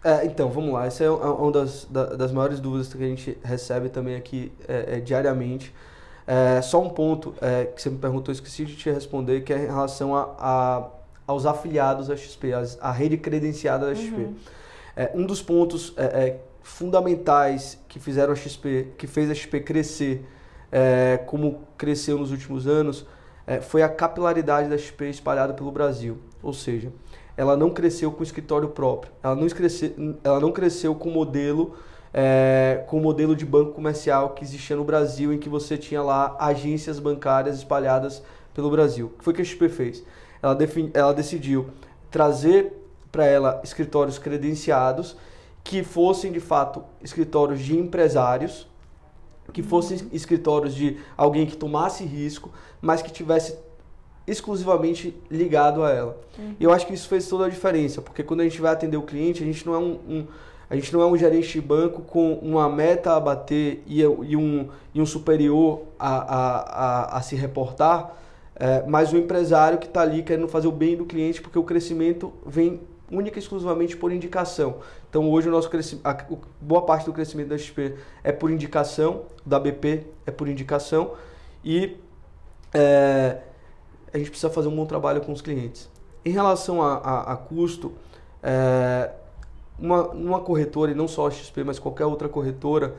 É, 0.04 0.26
então, 0.26 0.50
vamos 0.50 0.74
lá. 0.74 0.86
Essa 0.86 1.06
é 1.06 1.10
uma 1.10 1.52
das, 1.52 1.86
das 1.86 2.32
maiores 2.32 2.60
dúvidas 2.60 2.94
que 2.94 3.02
a 3.02 3.08
gente 3.08 3.38
recebe 3.44 3.88
também 3.88 4.16
aqui 4.16 4.52
é, 4.68 4.98
é, 4.98 5.00
diariamente. 5.00 5.74
É, 6.28 6.62
só 6.62 6.82
um 6.82 6.90
ponto 6.90 7.34
é, 7.42 7.66
que 7.66 7.82
você 7.82 7.90
me 7.90 7.98
perguntou, 7.98 8.32
esqueci 8.34 8.66
de 8.66 8.76
te 8.76 8.90
responder, 8.90 9.42
que 9.42 9.54
é 9.54 9.64
em 9.64 9.68
relação 9.68 10.16
a, 10.16 10.36
a 10.38 10.90
aos 11.26 11.46
afiliados 11.46 12.08
da 12.08 12.16
XP, 12.16 12.52
a 12.80 12.92
rede 12.92 13.18
credenciada 13.18 13.88
da 13.88 13.96
XP. 13.96 14.16
Uhum. 14.16 14.36
É, 14.96 15.12
um 15.16 15.26
dos 15.26 15.42
pontos 15.42 15.94
é, 15.98 16.38
fundamentais 16.64 17.78
que 17.88 18.00
fizeram 18.00 18.34
a 18.34 18.36
XP, 18.36 18.94
que 18.98 19.06
fez 19.06 19.30
a 19.30 19.36
XP 19.36 19.60
crescer, 19.60 20.26
como 21.28 21.68
cresceu 21.78 22.18
nos 22.18 22.32
últimos 22.32 22.66
anos, 22.66 23.06
foi 23.62 23.84
a 23.84 23.90
capilaridade 23.90 24.70
da 24.70 24.78
XP 24.78 25.10
espalhada 25.10 25.54
pelo 25.54 25.72
Brasil. 25.72 26.18
Ou 26.42 26.54
seja, 26.54 26.92
ela 27.38 27.56
não 27.56 27.70
cresceu 27.70 28.12
com 28.12 28.24
escritório 28.24 28.70
próprio, 28.70 29.12
ela 29.22 29.36
não 29.36 29.48
cresceu, 29.48 29.94
ela 30.24 30.40
não 30.40 30.52
cresceu 30.52 30.96
com 30.96 31.10
modelo 31.10 31.76
é, 32.14 32.84
com 32.88 32.98
o 32.98 33.02
modelo 33.02 33.36
de 33.36 33.46
banco 33.46 33.72
comercial 33.72 34.30
que 34.30 34.44
existia 34.44 34.76
no 34.76 34.84
Brasil, 34.84 35.34
em 35.34 35.40
que 35.40 35.50
você 35.50 35.78
tinha 35.78 36.02
lá 36.02 36.38
agências 36.40 37.00
bancárias 37.00 37.58
espalhadas 37.58 38.22
pelo 38.54 38.70
Brasil. 38.70 39.08
O 39.08 39.18
que 39.18 39.24
foi 39.24 39.34
que 39.34 39.42
a 39.42 39.46
XP 39.46 39.68
fez? 39.68 40.04
Ela, 40.42 40.58
ela 40.94 41.14
decidiu 41.14 41.70
trazer 42.12 42.72
para 43.12 43.26
ela 43.26 43.62
escritórios 43.64 44.20
credenciados 44.20 45.18
que 45.64 45.84
fossem 45.84 46.32
de 46.32 46.40
fato 46.40 46.84
escritórios 47.02 47.62
de 47.62 47.78
empresários, 47.78 48.68
que 49.52 49.64
fossem 49.64 50.10
escritórios 50.12 50.74
de 50.74 50.98
alguém 51.16 51.46
que 51.46 51.56
tomasse 51.56 52.04
risco, 52.04 52.52
mas 52.82 53.02
que 53.02 53.12
tivesse 53.12 53.58
exclusivamente 54.26 55.16
ligado 55.30 55.84
a 55.84 55.92
ela. 55.92 56.22
Uhum. 56.38 56.56
E 56.60 56.64
eu 56.64 56.72
acho 56.72 56.88
que 56.88 56.94
isso 56.94 57.08
fez 57.08 57.28
toda 57.28 57.46
a 57.46 57.50
diferença, 57.50 58.02
porque 58.02 58.24
quando 58.24 58.42
a 58.42 58.44
gente 58.44 58.62
vai 58.62 58.72
atender 58.72 58.98
o 58.98 59.02
cliente, 59.02 59.44
a 59.44 59.46
gente 59.46 59.66
não 59.66 59.74
é 59.74 59.78
um, 59.78 60.00
um 60.08 60.28
a 60.70 60.76
gente 60.76 60.92
não 60.92 61.02
é 61.02 61.06
um 61.06 61.16
gerente 61.16 61.52
de 61.52 61.62
banco 61.62 62.02
com 62.02 62.34
uma 62.36 62.68
meta 62.68 63.16
a 63.16 63.20
bater 63.20 63.84
e, 63.86 64.02
e 64.02 64.36
um, 64.36 64.70
e 64.94 65.02
um 65.02 65.06
superior 65.06 65.84
a, 66.00 66.10
a, 66.10 66.60
a, 66.60 67.18
a 67.18 67.22
se 67.22 67.36
reportar, 67.36 68.16
é, 68.56 68.84
mas 68.88 69.14
um 69.14 69.18
empresário 69.18 69.78
que 69.78 69.86
está 69.86 70.02
ali 70.02 70.24
querendo 70.24 70.48
fazer 70.48 70.68
o 70.68 70.72
bem 70.72 70.96
do 70.96 71.06
cliente, 71.06 71.42
porque 71.42 71.60
o 71.60 71.64
crescimento 71.64 72.34
vem 72.46 72.82
única 73.14 73.38
e 73.38 73.42
exclusivamente 73.42 73.96
por 73.96 74.12
indicação. 74.12 74.80
Então 75.10 75.30
hoje 75.30 75.48
o 75.48 75.52
nosso 75.52 75.70
crescimento, 75.70 76.06
boa 76.60 76.82
parte 76.82 77.06
do 77.06 77.14
crescimento 77.14 77.50
da 77.50 77.58
XP 77.58 77.96
é 78.24 78.32
por 78.32 78.52
indicação, 78.52 79.24
da 79.46 79.60
BP 79.60 80.08
é 80.26 80.32
por 80.32 80.48
indicação 80.48 81.14
e 81.64 81.98
é, 82.74 83.42
a 84.14 84.18
gente 84.18 84.30
precisa 84.30 84.52
fazer 84.52 84.68
um 84.68 84.76
bom 84.76 84.86
trabalho 84.86 85.22
com 85.22 85.32
os 85.32 85.42
clientes. 85.42 85.90
Em 86.26 86.32
relação 86.32 86.82
a, 86.82 86.96
a, 86.96 87.34
a 87.34 87.38
custo, 87.38 87.94
é, 88.42 89.12
uma, 89.78 90.10
uma 90.10 90.40
corretora, 90.40 90.92
e 90.92 90.96
não 90.96 91.08
só 91.08 91.28
a 91.28 91.32
XP, 91.32 91.64
mas 91.64 91.80
qualquer 91.80 92.06
outra 92.06 92.30
corretora, 92.30 92.96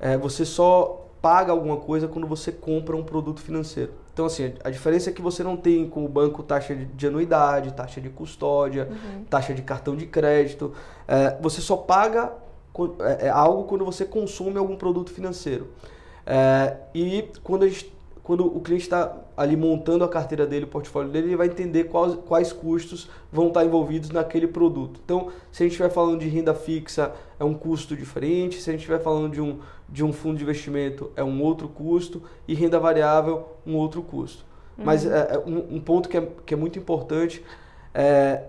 é, 0.00 0.16
você 0.16 0.44
só 0.44 1.06
paga 1.22 1.52
alguma 1.52 1.78
coisa 1.78 2.06
quando 2.06 2.26
você 2.26 2.52
compra 2.52 2.96
um 2.96 3.02
produto 3.02 3.40
financeiro. 3.40 3.92
Então, 4.16 4.24
assim, 4.24 4.54
a 4.64 4.70
diferença 4.70 5.10
é 5.10 5.12
que 5.12 5.20
você 5.20 5.42
não 5.42 5.58
tem 5.58 5.86
com 5.86 6.02
o 6.02 6.08
banco 6.08 6.42
taxa 6.42 6.74
de, 6.74 6.86
de 6.86 7.06
anuidade, 7.06 7.74
taxa 7.74 8.00
de 8.00 8.08
custódia, 8.08 8.88
uhum. 8.90 9.24
taxa 9.24 9.52
de 9.52 9.60
cartão 9.60 9.94
de 9.94 10.06
crédito. 10.06 10.72
É, 11.06 11.36
você 11.38 11.60
só 11.60 11.76
paga 11.76 12.32
é, 13.00 13.26
é, 13.26 13.28
algo 13.28 13.64
quando 13.64 13.84
você 13.84 14.06
consome 14.06 14.56
algum 14.56 14.74
produto 14.74 15.10
financeiro. 15.10 15.68
É, 16.24 16.78
e 16.94 17.28
quando 17.44 17.64
a 17.64 17.68
gente 17.68 17.92
quando 18.26 18.44
o 18.44 18.60
cliente 18.60 18.82
está 18.82 19.16
ali 19.36 19.56
montando 19.56 20.02
a 20.02 20.08
carteira 20.08 20.44
dele, 20.44 20.64
o 20.64 20.68
portfólio 20.68 21.08
dele, 21.12 21.28
ele 21.28 21.36
vai 21.36 21.46
entender 21.46 21.84
quais, 21.84 22.16
quais 22.26 22.52
custos 22.52 23.08
vão 23.30 23.46
estar 23.46 23.64
envolvidos 23.64 24.10
naquele 24.10 24.48
produto. 24.48 25.00
Então, 25.04 25.30
se 25.52 25.62
a 25.62 25.64
gente 25.64 25.74
estiver 25.74 25.90
falando 25.90 26.18
de 26.18 26.28
renda 26.28 26.52
fixa, 26.52 27.12
é 27.38 27.44
um 27.44 27.54
custo 27.54 27.94
diferente, 27.94 28.60
se 28.60 28.68
a 28.68 28.72
gente 28.72 28.80
estiver 28.80 28.98
falando 28.98 29.32
de 29.32 29.40
um, 29.40 29.60
de 29.88 30.02
um 30.02 30.12
fundo 30.12 30.38
de 30.38 30.42
investimento, 30.42 31.12
é 31.14 31.22
um 31.22 31.40
outro 31.40 31.68
custo, 31.68 32.20
e 32.48 32.54
renda 32.54 32.80
variável, 32.80 33.46
um 33.64 33.76
outro 33.76 34.02
custo. 34.02 34.44
Uhum. 34.76 34.84
Mas 34.84 35.06
é, 35.06 35.34
é, 35.34 35.38
um, 35.46 35.76
um, 35.76 35.80
ponto 35.80 36.08
que 36.08 36.16
é, 36.16 36.28
que 36.44 36.52
é 36.52 36.56
muito 36.56 36.80
importante 36.80 37.44
é, 37.94 38.42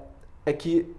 é 0.44 0.54
que 0.54 0.92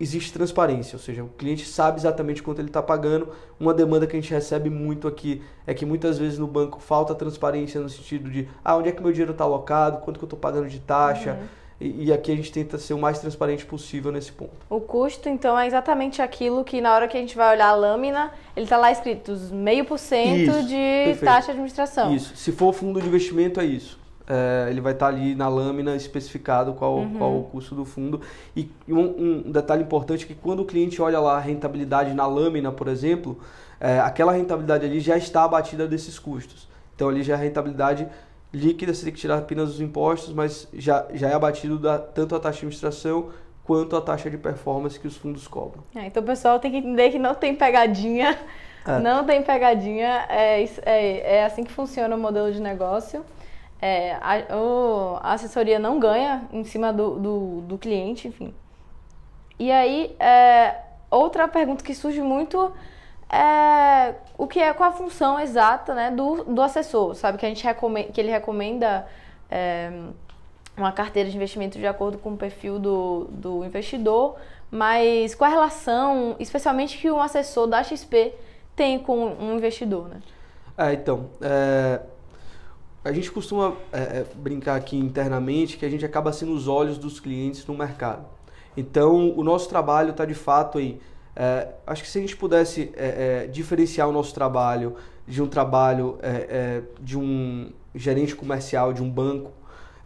existe 0.00 0.32
transparência, 0.32 0.96
ou 0.96 1.00
seja, 1.00 1.24
o 1.24 1.28
cliente 1.28 1.66
sabe 1.66 1.98
exatamente 1.98 2.42
quanto 2.42 2.60
ele 2.60 2.68
está 2.68 2.82
pagando. 2.82 3.28
Uma 3.58 3.74
demanda 3.74 4.06
que 4.06 4.16
a 4.16 4.20
gente 4.20 4.32
recebe 4.32 4.70
muito 4.70 5.08
aqui 5.08 5.42
é 5.66 5.74
que 5.74 5.84
muitas 5.84 6.18
vezes 6.18 6.38
no 6.38 6.46
banco 6.46 6.80
falta 6.80 7.14
transparência 7.14 7.80
no 7.80 7.88
sentido 7.88 8.30
de 8.30 8.48
ah, 8.64 8.76
onde 8.76 8.88
é 8.88 8.92
que 8.92 9.02
meu 9.02 9.10
dinheiro 9.10 9.32
está 9.32 9.44
alocado, 9.44 9.98
quanto 9.98 10.18
que 10.18 10.24
eu 10.24 10.26
estou 10.26 10.38
pagando 10.38 10.68
de 10.68 10.78
taxa. 10.78 11.32
Uhum. 11.32 11.58
E, 11.80 12.06
e, 12.06 12.12
aqui 12.12 12.32
a 12.32 12.34
gente 12.34 12.50
tenta 12.50 12.76
ser 12.76 12.92
o 12.92 12.98
mais 12.98 13.20
transparente 13.20 13.64
possível 13.64 14.10
nesse 14.10 14.32
ponto. 14.32 14.50
O 14.68 14.80
custo, 14.80 15.28
então, 15.28 15.56
é 15.56 15.64
exatamente 15.64 16.20
aquilo 16.20 16.64
que 16.64 16.80
na 16.80 16.92
hora 16.92 17.06
que 17.06 17.16
a 17.16 17.20
gente 17.20 17.36
vai 17.36 17.54
olhar 17.54 17.68
a 17.68 17.74
lâmina, 17.74 18.32
ele 18.56 18.66
está 18.66 18.76
lá 18.76 18.90
escrito 18.90 19.32
meio 19.52 19.84
por 19.84 19.96
cento 19.96 20.64
de 20.64 20.74
perfeito. 20.74 21.24
taxa 21.24 21.46
de 21.46 21.50
administração. 21.52 22.12
Isso. 22.12 22.34
Se 22.34 22.50
for 22.50 22.72
fundo 22.72 23.00
de 23.00 23.06
investimento, 23.06 23.60
é 23.60 23.64
isso 23.64 23.96
é, 24.28 24.68
ele 24.70 24.80
vai 24.80 24.92
estar 24.92 25.06
tá 25.06 25.12
ali 25.12 25.34
na 25.34 25.48
lâmina 25.48 25.96
especificado 25.96 26.74
qual, 26.74 26.98
uhum. 26.98 27.14
qual 27.14 27.38
o 27.38 27.44
custo 27.44 27.74
do 27.74 27.84
fundo. 27.84 28.20
E 28.54 28.70
um, 28.86 28.98
um, 29.46 29.50
detalhe 29.50 29.82
importante 29.82 30.24
é 30.24 30.28
que 30.28 30.34
quando 30.34 30.60
o 30.60 30.64
cliente 30.66 31.00
olha 31.00 31.18
lá 31.18 31.38
a 31.38 31.40
rentabilidade 31.40 32.12
na 32.12 32.26
lâmina, 32.26 32.70
por 32.70 32.88
exemplo, 32.88 33.40
é, 33.80 33.98
aquela 34.00 34.32
rentabilidade 34.32 34.84
ali 34.84 35.00
já 35.00 35.16
está 35.16 35.44
abatida 35.44 35.88
desses 35.88 36.18
custos. 36.18 36.68
Então 36.94 37.08
ali 37.08 37.22
já 37.22 37.34
é 37.34 37.36
a 37.36 37.40
rentabilidade 37.40 38.06
líquida, 38.52 38.92
você 38.92 39.04
tem 39.04 39.14
que 39.14 39.20
tirar 39.20 39.38
apenas 39.38 39.70
os 39.70 39.80
impostos, 39.80 40.34
mas 40.34 40.68
já, 40.74 41.06
já 41.14 41.28
é 41.28 41.34
abatido 41.34 41.78
da, 41.78 41.98
tanto 41.98 42.34
a 42.34 42.40
taxa 42.40 42.60
de 42.60 42.66
administração 42.66 43.30
quanto 43.64 43.96
a 43.96 44.00
taxa 44.00 44.30
de 44.30 44.38
performance 44.38 44.98
que 44.98 45.06
os 45.06 45.16
fundos 45.16 45.46
cobram. 45.46 45.82
É, 45.94 46.06
então 46.06 46.22
o 46.22 46.26
pessoal 46.26 46.58
tem 46.58 46.70
que 46.70 46.78
entender 46.78 47.10
que 47.10 47.18
não 47.18 47.34
tem 47.34 47.54
pegadinha, 47.54 48.38
é. 48.86 48.98
não 48.98 49.24
tem 49.24 49.42
pegadinha, 49.42 50.26
é, 50.28 50.64
é, 50.84 51.36
é 51.36 51.44
assim 51.44 51.64
que 51.64 51.72
funciona 51.72 52.14
o 52.14 52.18
modelo 52.18 52.50
de 52.50 52.60
negócio. 52.60 53.24
É, 53.80 54.14
a, 54.14 54.34
a, 55.22 55.32
assessoria 55.32 55.78
não 55.78 56.00
ganha 56.00 56.48
em 56.52 56.64
cima 56.64 56.92
do, 56.92 57.18
do, 57.18 57.60
do 57.62 57.78
cliente, 57.78 58.26
enfim. 58.26 58.52
E 59.58 59.70
aí, 59.70 60.16
é, 60.18 60.76
outra 61.10 61.46
pergunta 61.46 61.84
que 61.84 61.94
surge 61.94 62.20
muito 62.20 62.72
é 63.30 64.14
o 64.36 64.46
que 64.46 64.58
é 64.58 64.72
qual 64.72 64.90
a 64.90 64.92
função 64.92 65.38
exata 65.38 65.94
né, 65.94 66.10
do, 66.10 66.44
do 66.44 66.62
assessor, 66.62 67.14
sabe? 67.14 67.38
Que 67.38 67.46
a 67.46 67.48
gente 67.48 67.62
recomenda, 67.62 68.12
que 68.12 68.20
ele 68.20 68.30
recomenda 68.30 69.06
é, 69.50 69.90
uma 70.76 70.92
carteira 70.92 71.28
de 71.28 71.36
investimento 71.36 71.78
de 71.78 71.86
acordo 71.86 72.18
com 72.18 72.32
o 72.32 72.36
perfil 72.36 72.78
do, 72.78 73.26
do 73.30 73.64
investidor, 73.64 74.36
mas 74.70 75.34
qual 75.34 75.50
a 75.50 75.54
relação, 75.54 76.36
especialmente 76.38 76.98
que 76.98 77.10
um 77.10 77.20
assessor 77.20 77.66
da 77.66 77.82
XP 77.82 78.34
tem 78.74 78.98
com 78.98 79.26
um 79.26 79.56
investidor, 79.56 80.08
né? 80.08 80.20
É, 80.76 80.92
então, 80.92 81.28
é, 81.40 82.00
a 83.04 83.12
gente 83.12 83.30
costuma 83.30 83.76
é, 83.92 83.98
é, 84.00 84.26
brincar 84.34 84.76
aqui 84.76 84.96
internamente 84.96 85.76
que 85.76 85.84
a 85.84 85.90
gente 85.90 86.04
acaba 86.04 86.32
sendo 86.32 86.52
os 86.52 86.66
olhos 86.66 86.98
dos 86.98 87.20
clientes 87.20 87.64
no 87.66 87.74
mercado. 87.74 88.26
Então, 88.76 89.32
o 89.36 89.42
nosso 89.42 89.68
trabalho 89.68 90.10
está 90.10 90.24
de 90.24 90.34
fato 90.34 90.78
aí. 90.78 91.00
É, 91.34 91.68
acho 91.86 92.02
que 92.02 92.10
se 92.10 92.18
a 92.18 92.20
gente 92.20 92.36
pudesse 92.36 92.92
é, 92.96 93.44
é, 93.44 93.46
diferenciar 93.46 94.08
o 94.08 94.12
nosso 94.12 94.34
trabalho 94.34 94.96
de 95.26 95.42
um 95.42 95.46
trabalho 95.46 96.18
de 97.00 97.18
um 97.18 97.70
gerente 97.94 98.34
comercial 98.34 98.94
de 98.94 99.02
um 99.02 99.10
banco, 99.10 99.52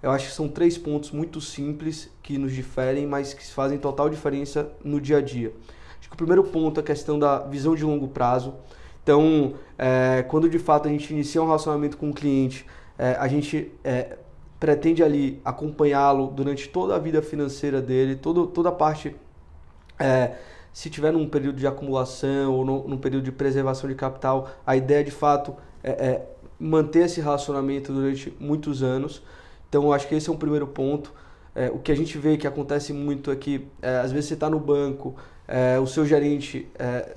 eu 0.02 0.11
acho 0.11 0.26
que 0.26 0.33
são 0.33 0.48
três 0.48 0.76
pontos 0.76 1.12
muito 1.12 1.40
simples 1.40 2.11
que 2.22 2.37
nos 2.37 2.52
diferem, 2.52 3.07
mas 3.07 3.33
que 3.33 3.46
fazem 3.46 3.78
total 3.78 4.11
diferença 4.11 4.72
no 4.85 5.00
dia 5.00 5.18
a 5.18 5.20
dia. 5.22 5.52
Acho 6.00 6.09
que 6.09 6.14
o 6.14 6.16
primeiro 6.16 6.42
ponto 6.42 6.81
é 6.81 6.83
a 6.83 6.85
questão 6.85 7.20
da 7.20 7.38
visão 7.38 7.76
de 7.76 7.85
longo 7.85 8.09
prazo. 8.09 8.55
Então, 9.02 9.55
é, 9.78 10.24
quando 10.28 10.48
de 10.48 10.59
fato 10.59 10.88
a 10.88 10.90
gente 10.90 11.12
inicia 11.12 11.40
um 11.40 11.46
relacionamento 11.46 11.96
com 11.96 12.07
o 12.07 12.09
um 12.11 12.12
cliente, 12.12 12.66
é, 12.98 13.16
a 13.18 13.26
gente 13.28 13.72
é, 13.83 14.18
pretende 14.59 15.02
ali 15.02 15.40
acompanhá-lo 15.44 16.28
durante 16.28 16.68
toda 16.68 16.94
a 16.94 16.98
vida 16.98 17.20
financeira 17.20 17.81
dele, 17.81 18.16
todo, 18.16 18.46
toda 18.46 18.68
a 18.68 18.72
parte, 18.72 19.16
é, 19.98 20.37
se 20.72 20.88
tiver 20.88 21.12
num 21.12 21.28
período 21.28 21.57
de 21.57 21.66
acumulação 21.66 22.55
ou 22.55 22.64
no, 22.64 22.88
num 22.88 22.98
período 22.98 23.24
de 23.24 23.33
preservação 23.33 23.88
de 23.88 23.96
capital, 23.96 24.48
a 24.66 24.76
ideia 24.76 25.02
de 25.05 25.11
fato 25.11 25.55
é, 25.83 25.90
é 25.90 26.28
manter 26.59 27.07
esse 27.07 27.20
relacionamento 27.20 27.92
durante 27.92 28.33
muitos 28.38 28.83
anos. 28.83 29.22
Então, 29.68 29.83
eu 29.83 29.92
acho 29.92 30.07
que 30.07 30.14
esse 30.14 30.31
é 30.31 30.33
um 30.33 30.37
primeiro 30.37 30.66
ponto. 30.66 31.12
É, 31.55 31.70
o 31.70 31.78
que 31.78 31.90
a 31.90 31.96
gente 31.96 32.16
vê 32.16 32.37
que 32.37 32.46
acontece 32.46 32.92
muito 32.92 33.31
é 33.31 33.37
é, 33.83 33.98
às 33.98 34.12
vezes, 34.12 34.28
você 34.28 34.35
está 34.35 34.48
no 34.48 34.61
banco, 34.61 35.16
é, 35.46 35.78
o 35.78 35.87
seu 35.87 36.07
gerente 36.07 36.68
é, 36.78 37.16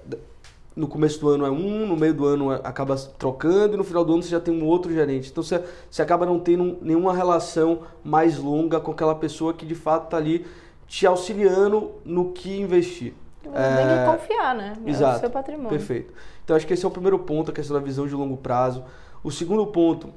no 0.76 0.88
começo 0.88 1.20
do 1.20 1.30
ano 1.30 1.46
é 1.46 1.50
um, 1.50 1.88
no 1.88 1.96
meio 1.96 2.14
do 2.14 2.26
ano 2.26 2.52
é, 2.52 2.60
acaba 2.64 2.96
trocando 2.98 3.76
e 3.76 3.78
no 3.78 3.84
final 3.84 4.04
do 4.04 4.14
ano 4.14 4.24
você 4.24 4.30
já 4.30 4.40
tem 4.40 4.54
um 4.54 4.66
outro 4.66 4.92
gerente. 4.92 5.32
Então 5.32 5.42
você, 5.42 5.64
você 5.90 6.02
acaba 6.02 6.26
não 6.26 6.40
tendo 6.40 6.78
nenhuma 6.82 7.14
relação 7.14 7.84
mais 8.04 8.38
longa 8.38 8.80
com 8.80 8.92
aquela 8.92 9.16
pessoa 9.16 9.54
que 9.54 9.66
de 9.66 9.76
fato 9.76 10.06
está 10.06 10.18
ali 10.18 10.46
te 10.86 11.08
auxiliando 11.08 11.92
no 12.04 12.32
que 12.32 12.60
investir. 12.60 13.14
Tem 13.44 13.52
que 13.52 14.12
confiar, 14.12 14.56
né? 14.56 14.74
Exato. 14.86 15.14
É 15.14 15.18
o 15.18 15.20
seu 15.22 15.30
patrimônio. 15.30 15.70
Perfeito. 15.70 16.14
Então 16.44 16.56
acho 16.56 16.68
que 16.68 16.74
esse 16.74 16.84
é 16.84 16.88
o 16.88 16.92
primeiro 16.92 17.20
ponto, 17.20 17.52
a 17.52 17.54
questão 17.54 17.76
da 17.76 17.82
visão 17.82 18.06
de 18.06 18.14
longo 18.14 18.36
prazo. 18.36 18.84
O 19.24 19.32
segundo 19.32 19.66
ponto, 19.68 20.10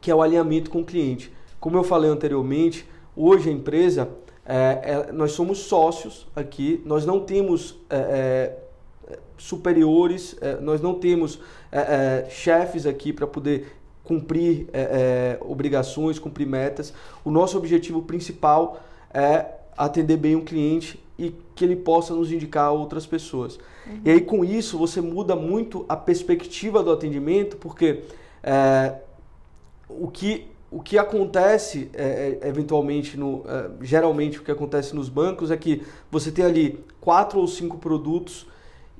que 0.00 0.10
é 0.10 0.14
o 0.14 0.20
alinhamento 0.20 0.70
com 0.70 0.80
o 0.80 0.84
cliente. 0.84 1.32
Como 1.60 1.76
eu 1.76 1.84
falei 1.84 2.10
anteriormente, 2.10 2.88
hoje 3.14 3.48
a 3.48 3.52
empresa, 3.52 4.08
é, 4.44 5.06
é, 5.08 5.12
nós 5.12 5.32
somos 5.32 5.58
sócios 5.58 6.26
aqui, 6.34 6.82
nós 6.84 7.06
não 7.06 7.20
temos 7.20 7.78
é, 7.90 7.96
é 7.96 8.67
superiores, 9.36 10.36
é, 10.40 10.60
nós 10.60 10.80
não 10.80 10.94
temos 10.94 11.40
é, 11.70 12.26
chefes 12.30 12.86
aqui 12.86 13.12
para 13.12 13.26
poder 13.26 13.76
cumprir 14.02 14.68
obrigações, 15.40 16.18
cumprir 16.18 16.46
metas. 16.46 16.94
O 17.22 17.30
nosso 17.30 17.58
objetivo 17.58 18.00
principal 18.00 18.80
é 19.12 19.44
atender 19.76 20.16
bem 20.16 20.34
o 20.34 20.40
cliente 20.40 20.98
e 21.18 21.34
que 21.54 21.62
ele 21.62 21.76
possa 21.76 22.14
nos 22.14 22.32
indicar 22.32 22.72
outras 22.72 23.04
pessoas. 23.04 23.58
Uhum. 23.86 24.00
E 24.06 24.10
aí 24.10 24.20
com 24.22 24.42
isso 24.42 24.78
você 24.78 25.02
muda 25.02 25.36
muito 25.36 25.84
a 25.86 25.94
perspectiva 25.94 26.82
do 26.82 26.90
atendimento, 26.90 27.58
porque 27.58 28.04
o 29.90 30.08
que 30.08 30.48
o 30.70 30.80
que 30.82 30.98
acontece 30.98 31.90
é, 31.94 32.38
é, 32.42 32.48
eventualmente, 32.48 33.16
no, 33.16 33.42
é, 33.46 33.70
geralmente 33.80 34.38
o 34.38 34.42
que 34.42 34.50
acontece 34.50 34.94
nos 34.94 35.08
bancos 35.08 35.50
é 35.50 35.56
que 35.56 35.82
você 36.10 36.30
tem 36.30 36.44
ali 36.44 36.84
quatro 37.00 37.40
ou 37.40 37.48
cinco 37.48 37.78
produtos, 37.78 38.46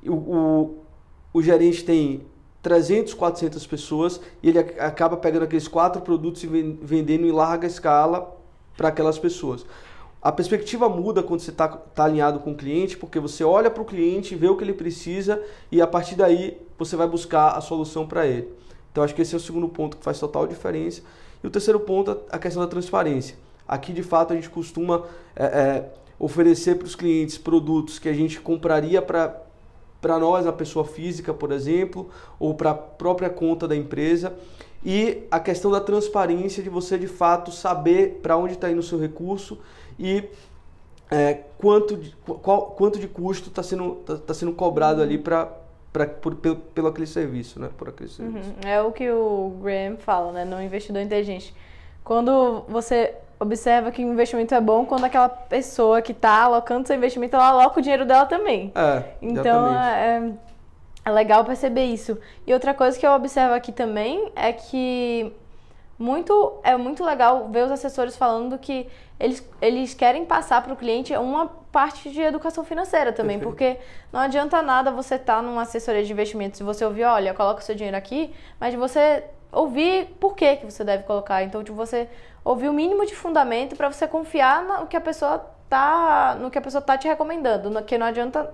o, 0.05 0.13
o, 0.13 0.77
o 1.33 1.41
gerente 1.41 1.83
tem 1.83 2.25
300, 2.61 3.13
400 3.13 3.65
pessoas 3.67 4.19
e 4.43 4.49
ele 4.49 4.59
acaba 4.59 5.17
pegando 5.17 5.43
aqueles 5.43 5.67
quatro 5.67 6.01
produtos 6.01 6.43
e 6.43 6.47
vendendo 6.47 7.25
em 7.25 7.31
larga 7.31 7.67
escala 7.67 8.37
para 8.75 8.89
aquelas 8.89 9.17
pessoas. 9.17 9.65
A 10.21 10.31
perspectiva 10.31 10.89
muda 10.89 11.23
quando 11.23 11.39
você 11.39 11.51
está 11.51 11.67
tá 11.67 12.03
alinhado 12.03 12.39
com 12.39 12.51
o 12.51 12.55
cliente, 12.55 12.97
porque 12.97 13.19
você 13.19 13.43
olha 13.43 13.71
para 13.71 13.81
o 13.81 13.85
cliente, 13.85 14.35
vê 14.35 14.49
o 14.49 14.57
que 14.57 14.63
ele 14.63 14.73
precisa 14.73 15.41
e 15.71 15.81
a 15.81 15.87
partir 15.87 16.15
daí 16.15 16.57
você 16.77 16.95
vai 16.95 17.07
buscar 17.07 17.51
a 17.51 17.61
solução 17.61 18.05
para 18.05 18.27
ele. 18.27 18.49
Então 18.91 19.03
acho 19.03 19.15
que 19.15 19.21
esse 19.21 19.33
é 19.33 19.37
o 19.37 19.41
segundo 19.41 19.69
ponto 19.69 19.95
que 19.95 20.03
faz 20.03 20.19
total 20.19 20.45
diferença. 20.45 21.01
E 21.41 21.47
o 21.47 21.49
terceiro 21.49 21.79
ponto, 21.79 22.19
a 22.29 22.37
questão 22.37 22.61
da 22.61 22.67
transparência. 22.67 23.37
Aqui, 23.65 23.93
de 23.93 24.03
fato, 24.03 24.33
a 24.33 24.35
gente 24.35 24.49
costuma 24.49 25.03
é, 25.35 25.45
é, 25.45 25.93
oferecer 26.17 26.75
para 26.75 26.85
os 26.85 26.95
clientes 26.95 27.37
produtos 27.37 27.97
que 27.97 28.09
a 28.09 28.13
gente 28.13 28.41
compraria 28.41 29.01
para 29.01 29.41
para 30.01 30.17
nós, 30.17 30.47
a 30.47 30.53
pessoa 30.53 30.85
física, 30.85 31.33
por 31.33 31.51
exemplo, 31.51 32.09
ou 32.39 32.53
para 32.53 32.71
a 32.71 32.75
própria 32.75 33.29
conta 33.29 33.67
da 33.67 33.75
empresa. 33.75 34.33
E 34.83 35.23
a 35.29 35.39
questão 35.39 35.69
da 35.69 35.81
transparência 35.81 36.63
de 36.63 36.69
você 36.69 36.97
de 36.97 37.07
fato 37.07 37.51
saber 37.51 38.19
para 38.21 38.37
onde 38.37 38.53
está 38.53 38.71
indo 38.71 38.79
o 38.79 38.83
seu 38.83 38.97
recurso 38.97 39.59
e 39.99 40.23
é, 41.11 41.39
quanto, 41.57 41.97
de, 41.97 42.15
qual, 42.41 42.67
quanto 42.67 42.97
de 42.97 43.07
custo 43.07 43.49
está 43.49 43.61
sendo, 43.61 43.95
tá, 44.05 44.15
tá 44.17 44.33
sendo 44.33 44.53
cobrado 44.53 45.01
ali 45.01 45.17
para 45.17 45.51
pra, 45.91 46.05
por, 46.05 46.35
pelo, 46.35 46.55
pelo 46.55 46.87
aquele 46.87 47.07
serviço, 47.07 47.59
né? 47.59 47.69
Por 47.77 47.89
aquele 47.89 48.09
serviço. 48.09 48.49
Uhum. 48.49 48.69
É 48.69 48.81
o 48.81 48.91
que 48.91 49.09
o 49.09 49.57
Graham 49.61 49.97
fala, 49.97 50.31
né? 50.31 50.45
No 50.45 50.61
investidor 50.61 51.01
inteligente. 51.01 51.53
Quando 52.03 52.63
você 52.67 53.15
observa 53.39 53.91
que 53.91 54.03
o 54.03 54.11
investimento 54.11 54.53
é 54.53 54.59
bom 54.59 54.85
quando 54.85 55.05
aquela 55.05 55.29
pessoa 55.29 56.01
que 56.01 56.11
está 56.11 56.43
alocando 56.43 56.87
seu 56.87 56.95
investimento, 56.95 57.35
ela 57.35 57.47
aloca 57.47 57.79
o 57.79 57.81
dinheiro 57.81 58.05
dela 58.05 58.25
também. 58.25 58.71
É, 58.75 59.03
então 59.21 59.73
é, 59.73 60.33
é 61.05 61.11
legal 61.11 61.45
perceber 61.45 61.85
isso. 61.85 62.17
E 62.45 62.53
outra 62.53 62.73
coisa 62.73 62.99
que 62.99 63.07
eu 63.07 63.11
observo 63.11 63.53
aqui 63.53 63.71
também 63.71 64.31
é 64.35 64.51
que 64.51 65.31
muito 65.97 66.59
é 66.63 66.77
muito 66.77 67.03
legal 67.03 67.49
ver 67.49 67.65
os 67.65 67.71
assessores 67.71 68.15
falando 68.15 68.57
que 68.57 68.87
eles, 69.19 69.47
eles 69.61 69.93
querem 69.93 70.25
passar 70.25 70.63
para 70.63 70.73
o 70.73 70.77
cliente 70.77 71.13
uma 71.15 71.47
parte 71.71 72.09
de 72.09 72.21
educação 72.21 72.63
financeira 72.63 73.11
também, 73.11 73.37
Perfeito. 73.37 73.75
porque 73.75 73.85
não 74.11 74.21
adianta 74.21 74.61
nada 74.61 74.91
você 74.91 75.15
estar 75.15 75.37
tá 75.37 75.41
numa 75.41 75.63
assessoria 75.63 76.03
de 76.03 76.11
investimentos 76.11 76.59
e 76.59 76.63
você 76.63 76.85
ouvir, 76.85 77.03
olha, 77.03 77.33
coloca 77.33 77.59
o 77.59 77.63
seu 77.63 77.75
dinheiro 77.75 77.97
aqui, 77.97 78.33
mas 78.59 78.73
você 78.75 79.25
ouvir 79.51 80.05
por 80.19 80.35
que, 80.35 80.57
que 80.57 80.65
você 80.65 80.83
deve 80.83 81.03
colocar. 81.03 81.43
Então, 81.43 81.63
tipo, 81.63 81.75
você 81.75 82.07
ouvir 82.43 82.69
o 82.69 82.73
mínimo 82.73 83.05
de 83.05 83.15
fundamento 83.15 83.75
para 83.75 83.91
você 83.91 84.07
confiar 84.07 84.63
no 84.63 84.87
que 84.87 84.97
a 84.97 85.01
pessoa 85.01 85.45
tá, 85.69 86.37
no 86.39 86.49
que 86.49 86.57
a 86.57 86.61
pessoa 86.61 86.81
tá 86.81 86.97
te 86.97 87.07
recomendando, 87.07 87.69
no, 87.69 87.83
que 87.83 87.97
não 87.97 88.05
adianta, 88.05 88.51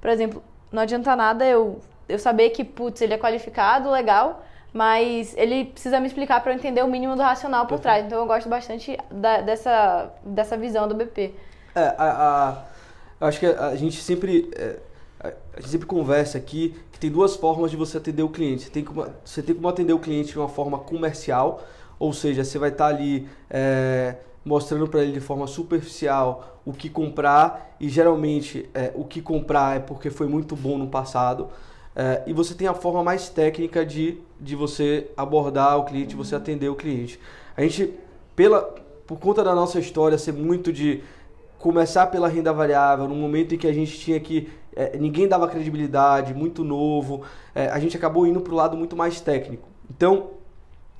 por 0.00 0.10
exemplo, 0.10 0.42
não 0.72 0.82
adianta 0.82 1.14
nada 1.14 1.44
eu 1.44 1.80
eu 2.08 2.18
saber 2.18 2.50
que 2.50 2.64
putz, 2.64 3.00
ele 3.00 3.14
é 3.14 3.18
qualificado, 3.18 3.90
legal, 3.90 4.44
mas 4.72 5.34
ele 5.36 5.66
precisa 5.66 6.00
me 6.00 6.06
explicar 6.06 6.40
para 6.42 6.52
eu 6.52 6.56
entender 6.56 6.82
o 6.82 6.88
mínimo 6.88 7.16
do 7.16 7.22
racional 7.22 7.66
por 7.66 7.78
trás. 7.78 8.04
Então 8.04 8.18
eu 8.18 8.26
gosto 8.26 8.48
bastante 8.48 8.98
da, 9.10 9.40
dessa, 9.40 10.12
dessa 10.24 10.56
visão 10.56 10.88
do 10.88 10.94
BP. 10.94 11.34
É, 11.74 11.94
a, 11.96 12.48
a, 12.48 12.62
eu 13.20 13.26
acho 13.26 13.40
que 13.40 13.46
a, 13.46 13.68
a 13.68 13.76
gente 13.76 14.02
sempre 14.02 14.50
é, 14.56 14.76
a 15.52 15.60
gente 15.60 15.70
sempre 15.70 15.86
conversa 15.86 16.36
aqui 16.36 16.74
que 16.92 16.98
tem 16.98 17.10
duas 17.10 17.36
formas 17.36 17.70
de 17.70 17.76
você 17.76 17.98
atender 17.98 18.22
o 18.22 18.28
cliente. 18.28 18.64
Você 18.64 18.70
tem 18.70 18.84
como, 18.84 19.06
você 19.24 19.42
tem 19.42 19.54
como 19.54 19.68
atender 19.68 19.92
o 19.92 19.98
cliente 19.98 20.32
de 20.32 20.38
uma 20.38 20.48
forma 20.48 20.78
comercial, 20.78 21.62
ou 21.98 22.12
seja, 22.12 22.44
você 22.44 22.58
vai 22.58 22.70
estar 22.70 22.88
tá 22.88 22.94
ali 22.94 23.28
é, 23.48 24.16
mostrando 24.44 24.86
para 24.86 25.02
ele 25.02 25.12
de 25.12 25.20
forma 25.20 25.46
superficial 25.46 26.60
o 26.64 26.72
que 26.72 26.90
comprar 26.90 27.76
e 27.80 27.88
geralmente 27.88 28.68
é, 28.74 28.92
o 28.94 29.04
que 29.04 29.22
comprar 29.22 29.76
é 29.76 29.80
porque 29.80 30.10
foi 30.10 30.26
muito 30.26 30.54
bom 30.54 30.76
no 30.76 30.88
passado. 30.88 31.48
É, 31.96 32.22
e 32.26 32.32
você 32.32 32.54
tem 32.54 32.66
a 32.66 32.74
forma 32.74 33.02
mais 33.04 33.28
técnica 33.28 33.86
de, 33.86 34.18
de 34.40 34.56
você 34.56 35.10
abordar 35.16 35.78
o 35.78 35.84
cliente, 35.84 36.14
uhum. 36.14 36.22
você 36.22 36.34
atender 36.34 36.68
o 36.68 36.74
cliente. 36.74 37.20
A 37.56 37.62
gente, 37.62 37.94
pela, 38.34 38.62
por 39.06 39.18
conta 39.18 39.44
da 39.44 39.54
nossa 39.54 39.78
história 39.78 40.18
ser 40.18 40.32
muito 40.32 40.72
de 40.72 41.02
começar 41.64 42.08
pela 42.08 42.28
renda 42.28 42.52
variável, 42.52 43.08
no 43.08 43.14
momento 43.14 43.54
em 43.54 43.58
que 43.58 43.66
a 43.66 43.72
gente 43.72 43.98
tinha 43.98 44.20
que. 44.20 44.50
É, 44.76 44.98
ninguém 44.98 45.26
dava 45.26 45.48
credibilidade, 45.48 46.34
muito 46.34 46.62
novo, 46.62 47.22
é, 47.54 47.68
a 47.68 47.78
gente 47.78 47.96
acabou 47.96 48.26
indo 48.26 48.38
para 48.38 48.52
o 48.52 48.56
lado 48.56 48.76
muito 48.76 48.94
mais 48.94 49.18
técnico. 49.18 49.66
Então, 49.88 50.32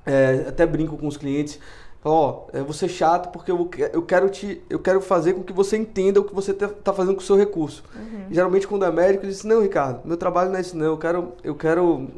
é, 0.06 0.46
até 0.48 0.64
brinco 0.64 0.96
com 0.96 1.06
os 1.06 1.18
clientes, 1.18 1.60
ó, 2.02 2.46
oh, 2.48 2.56
eu 2.56 2.64
vou 2.64 2.72
ser 2.72 2.88
chato 2.88 3.30
porque 3.30 3.50
eu, 3.50 3.68
eu 3.92 4.00
quero 4.00 4.30
te 4.30 4.62
eu 4.70 4.78
quero 4.78 5.02
fazer 5.02 5.34
com 5.34 5.42
que 5.42 5.52
você 5.52 5.76
entenda 5.76 6.18
o 6.18 6.24
que 6.24 6.34
você 6.34 6.52
está 6.52 6.68
tá 6.68 6.94
fazendo 6.94 7.16
com 7.16 7.20
o 7.20 7.24
seu 7.24 7.36
recurso. 7.36 7.84
Uhum. 7.94 8.28
Geralmente 8.30 8.66
quando 8.66 8.86
é 8.86 8.90
médico, 8.90 9.24
ele 9.24 9.32
diz, 9.32 9.44
não, 9.44 9.60
Ricardo, 9.60 10.00
meu 10.06 10.16
trabalho 10.16 10.48
não 10.48 10.56
é 10.56 10.62
isso 10.62 10.74
não, 10.78 10.86
eu 10.86 10.96
quero 10.96 11.32
eu 11.42 11.54
quero 11.54 12.08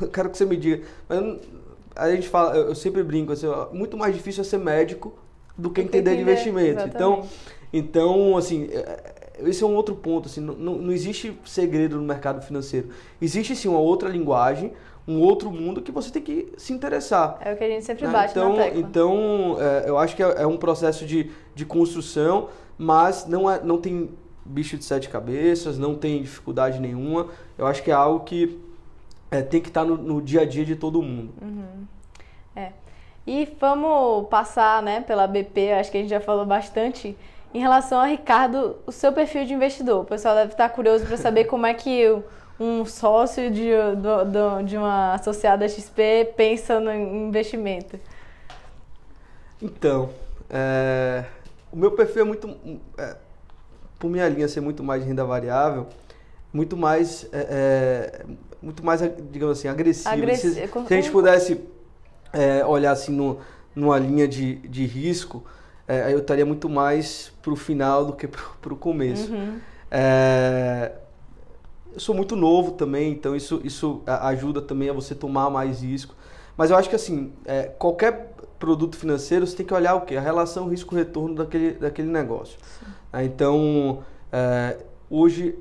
eu 0.00 0.08
quero 0.08 0.28
que 0.28 0.36
você 0.36 0.44
me 0.44 0.56
diga. 0.56 0.82
Mas 1.08 1.38
a 1.94 2.10
gente 2.10 2.28
fala, 2.28 2.56
eu 2.56 2.74
sempre 2.74 3.04
brinco 3.04 3.32
assim, 3.32 3.46
ó, 3.46 3.68
muito 3.72 3.96
mais 3.96 4.12
difícil 4.12 4.40
é 4.40 4.44
ser 4.44 4.58
médico 4.58 5.12
do 5.60 5.70
que 5.70 5.80
entender, 5.80 6.16
de 6.16 6.22
investimento. 6.22 6.82
Então, 6.86 7.26
então 7.72 8.36
assim, 8.36 8.68
é, 8.72 9.14
esse 9.42 9.62
é 9.62 9.66
um 9.66 9.74
outro 9.74 9.94
ponto, 9.94 10.28
assim, 10.28 10.40
não, 10.40 10.54
não 10.54 10.92
existe 10.92 11.38
segredo 11.44 11.96
no 11.96 12.02
mercado 12.02 12.42
financeiro. 12.42 12.90
Existe 13.20 13.54
sim 13.56 13.68
uma 13.68 13.78
outra 13.78 14.08
linguagem, 14.08 14.72
um 15.06 15.20
outro 15.20 15.50
mundo 15.50 15.82
que 15.82 15.90
você 15.90 16.10
tem 16.10 16.22
que 16.22 16.52
se 16.56 16.72
interessar. 16.72 17.38
É 17.40 17.52
o 17.52 17.56
que 17.56 17.64
a 17.64 17.68
gente 17.68 17.84
sempre 17.84 18.06
né? 18.06 18.12
bate 18.12 18.32
então, 18.32 18.56
na 18.56 18.62
tecla. 18.64 18.80
Então, 18.80 19.56
é, 19.58 19.88
eu 19.88 19.98
acho 19.98 20.14
que 20.14 20.22
é, 20.22 20.42
é, 20.42 20.46
um 20.46 20.56
processo 20.56 21.04
de, 21.06 21.30
de 21.54 21.64
construção, 21.64 22.48
mas 22.76 23.26
não, 23.26 23.50
é, 23.50 23.62
não 23.62 23.78
tem 23.78 24.10
bicho 24.44 24.76
de 24.76 24.84
sete 24.84 25.08
cabeças, 25.08 25.78
não 25.78 25.94
tem 25.94 26.22
dificuldade 26.22 26.78
nenhuma. 26.78 27.28
Eu 27.56 27.66
acho 27.66 27.82
que 27.82 27.90
é 27.90 27.94
algo 27.94 28.24
que 28.24 28.60
é, 29.30 29.42
tem 29.42 29.60
que 29.60 29.68
estar 29.68 29.82
tá 29.82 29.86
no, 29.86 29.96
no, 29.96 30.22
dia 30.22 30.42
a 30.42 30.44
dia 30.44 30.64
de 30.64 30.76
todo 30.76 31.02
mundo. 31.02 31.32
Uhum. 31.40 31.86
É. 32.54 32.72
E 33.26 33.48
vamos 33.60 34.28
passar 34.28 34.82
né, 34.82 35.00
pela 35.00 35.26
BP, 35.26 35.72
acho 35.72 35.90
que 35.90 35.98
a 35.98 36.00
gente 36.00 36.10
já 36.10 36.20
falou 36.20 36.44
bastante. 36.44 37.16
Em 37.52 37.58
relação 37.58 37.98
a 37.98 38.06
Ricardo, 38.06 38.76
o 38.86 38.92
seu 38.92 39.12
perfil 39.12 39.44
de 39.44 39.54
investidor. 39.54 40.02
O 40.02 40.04
pessoal 40.04 40.34
deve 40.36 40.52
estar 40.52 40.68
curioso 40.68 41.04
para 41.04 41.16
saber 41.16 41.44
como 41.44 41.66
é 41.66 41.74
que 41.74 42.06
um 42.60 42.84
sócio 42.84 43.50
de, 43.50 43.70
do, 43.96 44.62
de 44.62 44.76
uma 44.76 45.14
associada 45.14 45.66
XP 45.68 46.34
pensa 46.36 46.78
no 46.78 46.92
investimento. 46.92 47.98
Então, 49.60 50.10
é, 50.48 51.24
o 51.72 51.76
meu 51.76 51.90
perfil 51.90 52.22
é 52.22 52.24
muito. 52.24 52.56
É, 52.98 53.16
por 53.98 54.10
minha 54.10 54.28
linha 54.28 54.48
ser 54.48 54.60
muito 54.60 54.82
mais 54.82 55.02
de 55.02 55.08
renda 55.08 55.24
variável, 55.24 55.86
muito 56.52 56.76
mais. 56.76 57.26
É, 57.32 58.20
é 58.20 58.26
muito 58.62 58.84
mais, 58.84 59.00
digamos 59.30 59.58
assim, 59.58 59.68
agressivo. 59.68 60.10
Agressi 60.10 60.54
se, 60.54 60.66
se, 60.66 60.94
a 60.94 60.96
gente 60.96 61.10
pudesse 61.10 61.60
é, 62.32 62.64
olhar 62.64 62.92
assim 62.92 63.12
no, 63.12 63.38
numa 63.74 63.98
linha 63.98 64.28
de, 64.28 64.56
de 64.56 64.84
risco, 64.84 65.42
é, 65.90 66.12
eu 66.12 66.20
estaria 66.20 66.46
muito 66.46 66.68
mais 66.68 67.32
para 67.42 67.52
o 67.52 67.56
final 67.56 68.04
do 68.04 68.12
que 68.12 68.28
para 68.28 68.72
o 68.72 68.76
começo. 68.78 69.32
Uhum. 69.32 69.58
É, 69.90 70.92
eu 71.92 71.98
sou 71.98 72.14
muito 72.14 72.36
novo 72.36 72.72
também, 72.72 73.10
então 73.10 73.34
isso, 73.34 73.60
isso 73.64 74.00
ajuda 74.06 74.62
também 74.62 74.88
a 74.88 74.92
você 74.92 75.16
tomar 75.16 75.50
mais 75.50 75.82
risco. 75.82 76.14
Mas 76.56 76.70
eu 76.70 76.76
acho 76.76 76.88
que 76.88 76.94
assim, 76.94 77.32
é, 77.44 77.64
qualquer 77.64 78.32
produto 78.56 78.96
financeiro 78.96 79.44
você 79.44 79.56
tem 79.56 79.66
que 79.66 79.74
olhar 79.74 79.96
o 79.96 80.02
que? 80.02 80.16
A 80.16 80.20
relação 80.20 80.68
risco-retorno 80.68 81.34
daquele, 81.34 81.72
daquele 81.72 82.08
negócio. 82.08 82.56
É, 83.12 83.24
então, 83.24 84.04
é, 84.30 84.76
hoje 85.10 85.58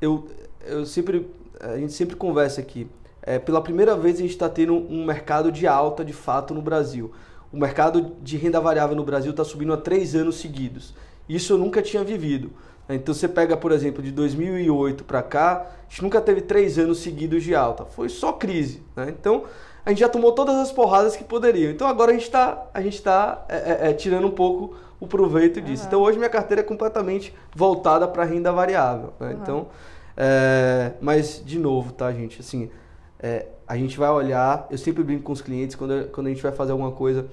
eu, 0.00 0.26
eu 0.66 0.84
sempre, 0.84 1.30
a 1.60 1.76
gente 1.76 1.92
sempre 1.92 2.16
conversa 2.16 2.60
aqui. 2.60 2.88
É, 3.22 3.38
pela 3.38 3.62
primeira 3.62 3.96
vez 3.96 4.16
a 4.16 4.22
gente 4.22 4.30
está 4.30 4.48
tendo 4.48 4.74
um 4.74 5.04
mercado 5.04 5.52
de 5.52 5.68
alta 5.68 6.04
de 6.04 6.12
fato 6.12 6.52
no 6.54 6.60
Brasil 6.60 7.12
o 7.52 7.56
mercado 7.56 8.16
de 8.22 8.36
renda 8.36 8.60
variável 8.60 8.94
no 8.96 9.04
Brasil 9.04 9.30
está 9.30 9.44
subindo 9.44 9.72
há 9.72 9.76
três 9.76 10.14
anos 10.14 10.36
seguidos. 10.36 10.94
Isso 11.28 11.52
eu 11.52 11.58
nunca 11.58 11.82
tinha 11.82 12.02
vivido. 12.04 12.50
Então 12.88 13.14
você 13.14 13.28
pega, 13.28 13.56
por 13.56 13.72
exemplo, 13.72 14.02
de 14.02 14.10
2008 14.10 15.04
para 15.04 15.22
cá, 15.22 15.66
a 15.86 15.88
gente 15.88 16.02
nunca 16.02 16.20
teve 16.20 16.40
três 16.40 16.78
anos 16.78 16.98
seguidos 16.98 17.44
de 17.44 17.54
alta. 17.54 17.84
Foi 17.84 18.08
só 18.08 18.32
crise. 18.32 18.82
Né? 18.96 19.14
Então 19.18 19.44
a 19.84 19.90
gente 19.90 20.00
já 20.00 20.08
tomou 20.08 20.32
todas 20.32 20.56
as 20.56 20.72
porradas 20.72 21.16
que 21.16 21.24
poderiam. 21.24 21.70
Então 21.70 21.86
agora 21.86 22.10
a 22.10 22.14
gente 22.14 22.24
está 22.24 22.56
tá, 23.02 23.44
é, 23.48 23.56
é, 23.56 23.90
é, 23.90 23.92
tirando 23.92 24.26
um 24.26 24.32
pouco 24.32 24.74
o 24.98 25.06
proveito 25.06 25.60
disso. 25.60 25.82
Uhum. 25.82 25.88
Então 25.88 26.00
hoje 26.00 26.18
minha 26.18 26.30
carteira 26.30 26.60
é 26.60 26.64
completamente 26.64 27.34
voltada 27.54 28.08
para 28.08 28.24
renda 28.24 28.52
variável. 28.52 29.12
Né? 29.20 29.28
Uhum. 29.28 29.38
Então, 29.40 29.68
é, 30.16 30.92
mas 31.00 31.42
de 31.44 31.58
novo, 31.58 31.92
tá, 31.92 32.12
gente? 32.12 32.40
Assim, 32.40 32.70
é, 33.20 33.46
a 33.70 33.76
gente 33.76 33.96
vai 33.96 34.10
olhar, 34.10 34.66
eu 34.68 34.76
sempre 34.76 35.04
brinco 35.04 35.22
com 35.22 35.32
os 35.32 35.40
clientes, 35.40 35.76
quando, 35.76 36.08
quando 36.10 36.26
a 36.26 36.30
gente 36.30 36.42
vai 36.42 36.50
fazer 36.50 36.72
alguma 36.72 36.90
coisa, 36.90 37.26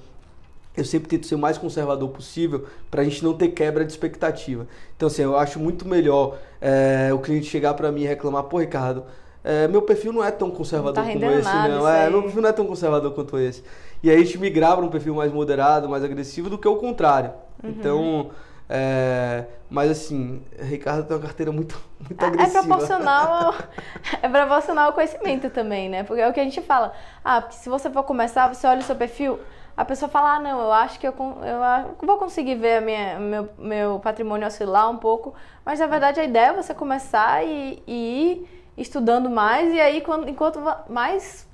eu 0.76 0.84
sempre 0.84 1.08
tento 1.08 1.26
ser 1.26 1.34
o 1.34 1.38
mais 1.38 1.58
conservador 1.58 2.08
possível 2.10 2.64
para 2.88 3.02
a 3.02 3.04
gente 3.04 3.24
não 3.24 3.34
ter 3.34 3.48
quebra 3.48 3.84
de 3.84 3.90
expectativa. 3.90 4.64
Então, 4.96 5.08
assim, 5.08 5.22
eu 5.22 5.36
acho 5.36 5.58
muito 5.58 5.88
melhor 5.88 6.38
é, 6.60 7.10
o 7.12 7.18
cliente 7.18 7.46
chegar 7.46 7.74
para 7.74 7.90
mim 7.90 8.02
e 8.02 8.06
reclamar, 8.06 8.44
pô, 8.44 8.58
Ricardo, 8.58 9.02
é, 9.42 9.66
meu 9.66 9.82
perfil 9.82 10.12
não 10.12 10.22
é 10.22 10.30
tão 10.30 10.48
conservador 10.48 11.04
tá 11.04 11.12
como 11.12 11.24
esse, 11.24 11.52
não. 11.52 11.88
É, 11.88 12.08
meu 12.08 12.22
perfil 12.22 12.42
não 12.42 12.48
é 12.48 12.52
tão 12.52 12.66
conservador 12.66 13.12
quanto 13.14 13.36
esse. 13.36 13.64
E 14.00 14.08
aí 14.08 14.14
a 14.14 14.24
gente 14.24 14.38
migrar 14.38 14.76
para 14.76 14.84
um 14.84 14.90
perfil 14.90 15.16
mais 15.16 15.32
moderado, 15.32 15.88
mais 15.88 16.04
agressivo 16.04 16.48
do 16.48 16.56
que 16.56 16.68
o 16.68 16.76
contrário. 16.76 17.32
Uhum. 17.64 17.70
Então, 17.70 18.30
é, 18.68 19.44
mas 19.70 19.90
assim, 19.90 20.42
Ricardo 20.58 21.06
tem 21.06 21.16
uma 21.16 21.22
carteira 21.22 21.50
muito, 21.50 21.80
muito 22.00 22.22
é, 22.22 22.24
é 22.24 22.28
agressiva. 22.28 22.58
É 22.58 22.62
proporcional, 22.62 23.54
é 24.22 24.28
proporcional 24.28 24.86
ao 24.86 24.92
conhecimento 24.92 25.48
também, 25.50 25.88
né? 25.88 26.02
Porque 26.02 26.20
é 26.20 26.28
o 26.28 26.32
que 26.32 26.40
a 26.40 26.44
gente 26.44 26.60
fala. 26.60 26.92
Ah, 27.24 27.40
porque 27.40 27.56
se 27.56 27.68
você 27.68 27.88
for 27.88 28.02
começar, 28.02 28.52
você 28.52 28.66
olha 28.66 28.80
o 28.80 28.84
seu 28.84 28.96
perfil, 28.96 29.38
a 29.76 29.84
pessoa 29.84 30.08
fala, 30.08 30.34
ah, 30.34 30.40
não, 30.40 30.60
eu 30.60 30.72
acho 30.72 30.98
que 30.98 31.06
eu, 31.06 31.14
eu 31.16 32.06
vou 32.06 32.18
conseguir 32.18 32.56
ver 32.56 32.82
minha, 32.82 33.18
meu, 33.18 33.48
meu 33.56 34.00
patrimônio 34.00 34.46
oscilar 34.46 34.90
um 34.90 34.96
pouco. 34.96 35.34
Mas 35.64 35.78
na 35.78 35.86
verdade 35.86 36.18
a 36.18 36.24
ideia 36.24 36.48
é 36.48 36.52
você 36.52 36.74
começar 36.74 37.44
e, 37.44 37.82
e 37.86 37.92
ir 37.96 38.48
estudando 38.76 39.30
mais, 39.30 39.72
e 39.72 39.80
aí 39.80 40.00
quando, 40.00 40.28
enquanto 40.28 40.60
mais 40.88 41.46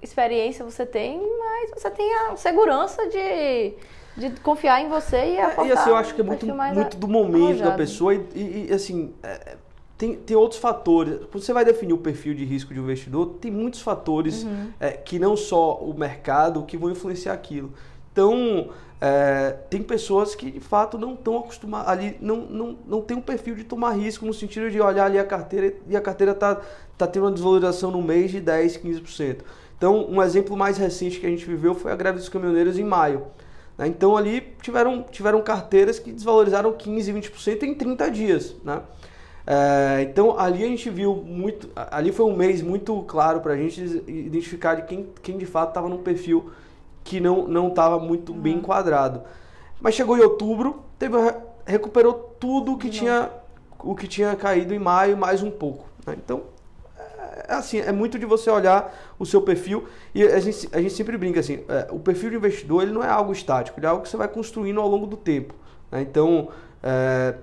experiência 0.00 0.64
você 0.64 0.86
tem, 0.86 1.18
mais 1.18 1.70
você 1.70 1.90
tem 1.90 2.14
a 2.14 2.36
segurança 2.36 3.08
de 3.08 3.74
de 4.16 4.30
confiar 4.40 4.80
em 4.80 4.88
você 4.88 5.34
e 5.34 5.40
apostar. 5.40 5.64
É, 5.64 5.68
e 5.68 5.72
assim, 5.72 5.90
eu 5.90 5.96
acho 5.96 6.14
que 6.14 6.20
é 6.20 6.24
muito, 6.24 6.46
muito 6.46 6.96
do 6.96 7.08
momento 7.08 7.44
arrojado. 7.44 7.70
da 7.70 7.76
pessoa 7.76 8.14
e, 8.14 8.26
e, 8.34 8.66
e 8.70 8.72
assim, 8.72 9.12
é, 9.22 9.56
tem, 9.96 10.16
tem 10.16 10.36
outros 10.36 10.60
fatores. 10.60 11.20
Você 11.32 11.52
vai 11.52 11.64
definir 11.64 11.92
o 11.92 11.98
perfil 11.98 12.34
de 12.34 12.44
risco 12.44 12.74
de 12.74 12.80
um 12.80 12.82
investidor, 12.82 13.36
tem 13.40 13.50
muitos 13.50 13.80
fatores 13.80 14.42
uhum. 14.42 14.70
é, 14.80 14.90
que 14.90 15.18
não 15.18 15.36
só 15.36 15.76
o 15.76 15.94
mercado 15.96 16.64
que 16.64 16.76
vão 16.76 16.90
influenciar 16.90 17.32
aquilo. 17.32 17.72
Então, 18.12 18.68
é, 19.00 19.56
tem 19.70 19.82
pessoas 19.82 20.34
que 20.34 20.50
de 20.50 20.60
fato 20.60 20.98
não 20.98 21.14
estão 21.14 21.38
acostumadas 21.38 21.88
ali, 21.88 22.16
não, 22.20 22.36
não, 22.36 22.78
não 22.86 23.00
tem 23.00 23.16
um 23.16 23.20
perfil 23.20 23.54
de 23.54 23.64
tomar 23.64 23.92
risco 23.92 24.26
no 24.26 24.34
sentido 24.34 24.70
de 24.70 24.80
olhar 24.80 25.06
ali 25.06 25.18
a 25.18 25.24
carteira 25.24 25.74
e 25.88 25.96
a 25.96 26.00
carteira 26.00 26.32
está 26.32 26.60
tá 26.98 27.06
tendo 27.06 27.24
uma 27.24 27.32
desvalorização 27.32 27.90
no 27.90 28.02
mês 28.02 28.30
de 28.30 28.40
10, 28.40 28.76
15%. 28.78 29.38
Então, 29.76 30.06
um 30.08 30.22
exemplo 30.22 30.56
mais 30.56 30.78
recente 30.78 31.18
que 31.18 31.26
a 31.26 31.28
gente 31.28 31.44
viveu 31.44 31.74
foi 31.74 31.90
a 31.90 31.96
greve 31.96 32.18
dos 32.18 32.28
caminhoneiros 32.28 32.78
em 32.78 32.84
maio. 32.84 33.26
Né? 33.76 33.86
Então 33.88 34.16
ali 34.16 34.54
tiveram, 34.60 35.02
tiveram 35.02 35.42
carteiras 35.42 35.98
que 35.98 36.12
desvalorizaram 36.12 36.72
15, 36.72 37.12
20% 37.12 37.62
em 37.62 37.74
30 37.74 38.10
dias. 38.10 38.56
Né? 38.64 38.80
É, 39.46 40.02
então 40.02 40.38
ali 40.38 40.64
a 40.64 40.68
gente 40.68 40.88
viu 40.88 41.16
muito, 41.16 41.68
ali 41.74 42.12
foi 42.12 42.26
um 42.26 42.36
mês 42.36 42.62
muito 42.62 43.02
claro 43.02 43.40
para 43.40 43.54
a 43.54 43.56
gente 43.56 43.80
identificar 44.06 44.76
de 44.76 44.82
quem, 44.82 45.08
quem 45.20 45.36
de 45.36 45.46
fato 45.46 45.70
estava 45.70 45.88
num 45.88 46.02
perfil 46.02 46.52
que 47.02 47.18
não 47.18 47.48
não 47.48 47.68
estava 47.68 47.98
muito 47.98 48.32
uhum. 48.32 48.38
bem 48.38 48.56
enquadrado. 48.56 49.22
Mas 49.80 49.94
chegou 49.94 50.16
em 50.16 50.20
outubro, 50.20 50.84
teve 50.98 51.16
recuperou 51.66 52.14
tudo 52.38 52.76
que 52.76 52.88
tinha 52.88 53.30
o 53.80 53.96
que 53.96 54.06
tinha 54.06 54.36
caído 54.36 54.72
em 54.72 54.78
maio 54.78 55.16
mais 55.16 55.42
um 55.42 55.50
pouco. 55.50 55.86
Né? 56.06 56.16
Então 56.24 56.42
assim, 57.48 57.78
é 57.78 57.92
muito 57.92 58.18
de 58.18 58.26
você 58.26 58.50
olhar 58.50 59.14
o 59.18 59.26
seu 59.26 59.42
perfil 59.42 59.84
e 60.14 60.22
a 60.22 60.40
gente, 60.40 60.68
a 60.72 60.80
gente 60.80 60.94
sempre 60.94 61.16
brinca 61.16 61.40
assim, 61.40 61.64
é, 61.68 61.88
o 61.90 61.98
perfil 61.98 62.30
de 62.30 62.36
investidor 62.36 62.82
ele 62.82 62.92
não 62.92 63.02
é 63.02 63.08
algo 63.08 63.32
estático, 63.32 63.78
ele 63.78 63.86
é 63.86 63.88
algo 63.88 64.02
que 64.02 64.08
você 64.08 64.16
vai 64.16 64.28
construindo 64.28 64.80
ao 64.80 64.88
longo 64.88 65.06
do 65.06 65.16
tempo. 65.16 65.54
Né? 65.90 66.02
Então, 66.02 66.48
é, 66.82 67.34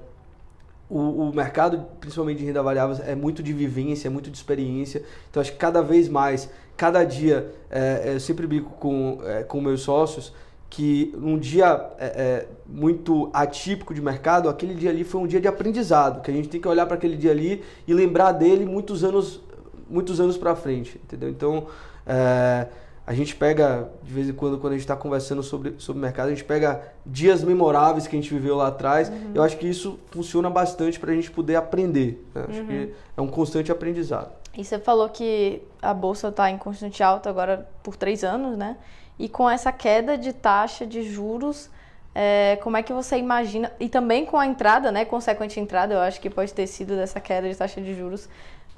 o, 0.90 1.30
o, 1.30 1.34
mercado, 1.34 1.86
principalmente 2.00 2.40
de 2.40 2.46
renda 2.46 2.64
variável, 2.64 2.98
é 3.06 3.14
muito 3.14 3.44
de 3.44 3.54
vivência, 3.54 4.08
é 4.08 4.12
muito 4.12 4.30
de 4.30 4.38
experiência. 4.38 5.04
Então, 5.30 5.40
acho 5.40 5.52
que 5.52 5.58
cada 5.58 5.82
vez 5.82 6.10
mais, 6.10 6.50
cada 6.76 7.04
dia, 7.04 7.54
é, 7.70 8.14
eu 8.16 8.20
sempre 8.20 8.48
brinco 8.48 8.72
com, 8.72 9.20
é, 9.24 9.44
com 9.44 9.62
meus 9.62 9.82
sócios, 9.82 10.34
que 10.70 11.14
um 11.18 11.38
dia 11.38 11.90
é, 11.98 12.06
é, 12.06 12.48
muito 12.68 13.30
atípico 13.34 13.94
de 13.94 14.02
mercado, 14.02 14.48
aquele 14.48 14.76
dia 14.76 14.92
ali 14.92 15.04
foi 15.04 15.20
um 15.20 15.28
dia 15.28 15.42
de 15.42 15.48
aprendizado, 15.48 16.22
que 16.22 16.30
a 16.30 16.34
gente 16.34 16.48
tem 16.48 16.62
que 16.62 16.68
olhar 16.68 16.86
para 16.86 16.96
aquele 16.96 17.18
dia 17.18 17.32
ali 17.32 17.64
e 17.88 17.94
lembrar 17.94 18.34
dele 18.34 18.66
muitos 18.66 19.04
anos 19.04 19.42
muitos 19.90 20.20
anos 20.20 20.38
para 20.38 20.56
frente, 20.56 21.00
entendeu? 21.04 21.30
Então, 21.30 21.68
é, 22.06 22.68
a 23.10 23.14
gente 23.14 23.36
pega, 23.36 23.90
de 24.04 24.14
vez 24.14 24.30
em 24.30 24.34
quando, 24.34 24.60
quando 24.60 24.74
a 24.74 24.76
gente 24.76 24.84
está 24.84 24.96
conversando 24.96 25.42
sobre, 25.42 25.74
sobre 25.80 26.00
o 26.00 26.02
mercado, 26.02 26.28
a 26.28 26.30
gente 26.30 26.44
pega 26.44 26.80
dias 27.04 27.44
memoráveis 27.44 28.06
que 28.06 28.16
a 28.16 28.22
gente 28.22 28.32
viveu 28.32 28.56
lá 28.56 28.68
atrás. 28.68 29.10
Uhum. 29.10 29.32
Eu 29.34 29.42
acho 29.42 29.58
que 29.58 29.68
isso 29.68 30.00
funciona 30.12 30.48
bastante 30.48 31.00
para 31.00 31.12
a 31.12 31.16
gente 31.16 31.32
poder 31.32 31.56
aprender. 31.56 32.24
Né? 32.36 32.46
Acho 32.48 32.60
uhum. 32.60 32.68
que 32.68 32.94
é 33.18 33.22
um 33.22 33.28
constante 33.28 33.72
aprendizado. 33.72 34.32
E 34.56 34.64
você 34.64 34.78
falou 34.78 35.10
que 35.10 35.62
a 35.82 35.92
bolsa 35.92 36.28
está 36.28 36.52
em 36.52 36.58
constante 36.60 37.02
alta 37.02 37.32
agora 37.32 37.68
por 37.82 37.96
três 37.96 38.24
anos, 38.24 38.56
né? 38.56 38.78
E 39.18 39.28
com 39.28 39.50
essa 39.50 39.72
queda 39.72 40.18
de 40.18 40.32
taxa 40.32 40.86
de 40.86 41.02
juros, 41.04 41.70
é, 42.14 42.58
como 42.62 42.78
é 42.78 42.84
que 42.84 42.94
você 42.94 43.18
imagina? 43.18 43.72
E 43.80 43.90
também 43.90 44.26
com 44.26 44.38
a 44.38 44.46
entrada, 44.46 44.92
né? 44.92 45.04
Consequente 45.06 45.60
entrada, 45.60 45.94
eu 45.94 46.00
acho 46.00 46.22
que 46.22 46.30
pode 46.30 46.54
ter 46.54 46.68
sido 46.68 46.96
dessa 46.96 47.20
queda 47.20 47.50
de 47.50 47.56
taxa 47.56 47.82
de 47.82 47.96
juros 47.96 48.30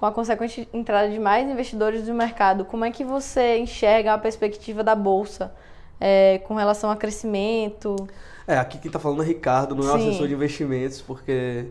com 0.02 0.08
a 0.08 0.12
consequente 0.12 0.68
entrada 0.74 1.08
de 1.12 1.20
mais 1.20 1.48
investidores 1.48 2.08
no 2.08 2.16
mercado, 2.16 2.66
como 2.66 2.84
é 2.84 2.90
que 2.90 3.04
você 3.04 3.60
enxerga 3.60 4.16
a 4.16 4.18
perspectiva 4.18 4.84
da 4.84 4.96
bolsa 4.96 5.54
é, 6.00 6.40
com 6.40 6.56
relação 6.56 6.90
a 6.90 6.96
crescimento? 6.96 7.96
É, 8.48 8.58
aqui 8.58 8.80
quem 8.80 8.90
está 8.90 8.98
falando 8.98 9.22
é 9.22 9.26
Ricardo, 9.28 9.76
não 9.76 9.88
é 9.88 9.92
o 9.92 9.96
assessor 9.98 10.28
de 10.28 10.34
investimentos, 10.34 11.04
porque 11.04 11.68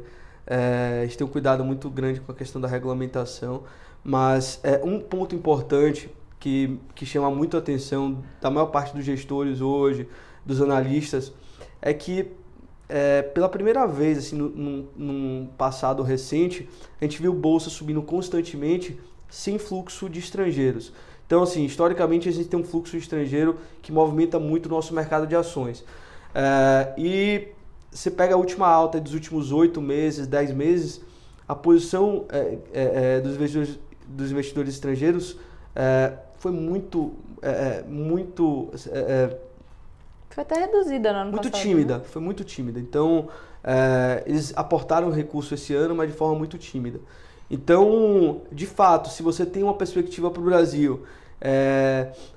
é, 0.47 1.01
a 1.03 1.07
gente 1.07 1.19
tem 1.19 1.27
um 1.27 1.31
cuidado 1.31 1.65
muito 1.65 1.91
grande 1.91 2.21
com 2.21 2.31
a 2.31 2.35
questão 2.35 2.61
da 2.61 2.69
regulamentação. 2.69 3.65
Mas 4.05 4.61
é 4.63 4.81
um 4.85 5.01
ponto 5.01 5.35
importante 5.35 6.09
que, 6.39 6.79
que 6.95 7.05
chama 7.05 7.33
muito 7.33 7.57
a 7.57 7.59
atenção 7.59 8.23
da 8.41 8.49
maior 8.49 8.67
parte 8.67 8.95
dos 8.95 9.05
gestores 9.05 9.61
hoje, 9.61 10.09
dos 10.47 10.63
analistas, 10.63 11.33
é 11.83 11.93
que 11.93 12.31
é, 12.91 13.23
pela 13.23 13.49
primeira 13.49 13.87
vez, 13.87 14.19
assim, 14.19 14.37
num, 14.37 14.87
num 14.97 15.49
passado 15.57 16.03
recente, 16.03 16.69
a 17.01 17.05
gente 17.05 17.23
viu 17.23 17.33
bolsa 17.33 17.71
subindo 17.71 18.03
constantemente 18.03 18.99
sem 19.29 19.59
fluxo 19.59 20.09
de 20.11 20.19
estrangeiros. 20.19 20.93
Então, 21.25 21.43
assim, 21.43 21.65
historicamente 21.65 22.29
a 22.29 22.33
gente 22.33 22.49
tem 22.49 22.59
um 22.59 22.65
fluxo 22.65 22.97
estrangeiro 22.97 23.57
que 23.81 23.93
movimenta 23.93 24.41
muito 24.41 24.67
o 24.67 24.69
nosso 24.69 24.93
mercado 24.93 25.27
de 25.29 25.37
ações. 25.37 25.85
É, 26.35 26.93
e 26.99 27.49
você 27.91 28.11
pega 28.11 28.35
a 28.35 28.37
última 28.37 28.67
alta 28.67 29.01
dos 29.01 29.15
últimos 29.15 29.53
oito 29.53 29.81
meses, 29.81 30.27
dez 30.27 30.53
meses, 30.53 31.01
a 31.47 31.55
posição 31.55 32.25
é, 32.29 32.59
é, 32.73 33.17
é 33.17 33.21
dos, 33.21 33.35
investidores, 33.37 33.79
dos 34.09 34.33
investidores 34.33 34.75
estrangeiros 34.75 35.37
é, 35.77 36.13
foi 36.39 36.51
muito, 36.51 37.13
é, 37.41 37.85
muito... 37.87 38.71
É, 40.31 40.33
é, 40.33 40.35
foi 40.35 40.43
até 40.43 40.61
reduzida 40.61 41.13
no 41.13 41.19
ano 41.19 41.31
Muito 41.33 41.51
passado, 41.51 41.63
tímida, 41.63 41.99
né? 41.99 42.05
foi 42.05 42.23
muito 42.23 42.45
tímida. 42.45 42.81
Então, 42.81 43.29
eles 44.25 44.53
aportaram 44.57 45.11
recurso 45.11 45.55
esse 45.55 45.75
ano, 45.75 45.95
mas 45.95 46.11
de 46.11 46.17
forma 46.17 46.37
muito 46.37 46.57
tímida. 46.57 47.01
Então, 47.51 48.43
de 48.51 48.67
fato, 48.67 49.11
se 49.11 49.23
você 49.23 49.45
tem 49.45 49.63
uma 49.63 49.75
perspectiva 49.75 50.31
para 50.31 50.41
o 50.41 50.45
Brasil 50.45 51.03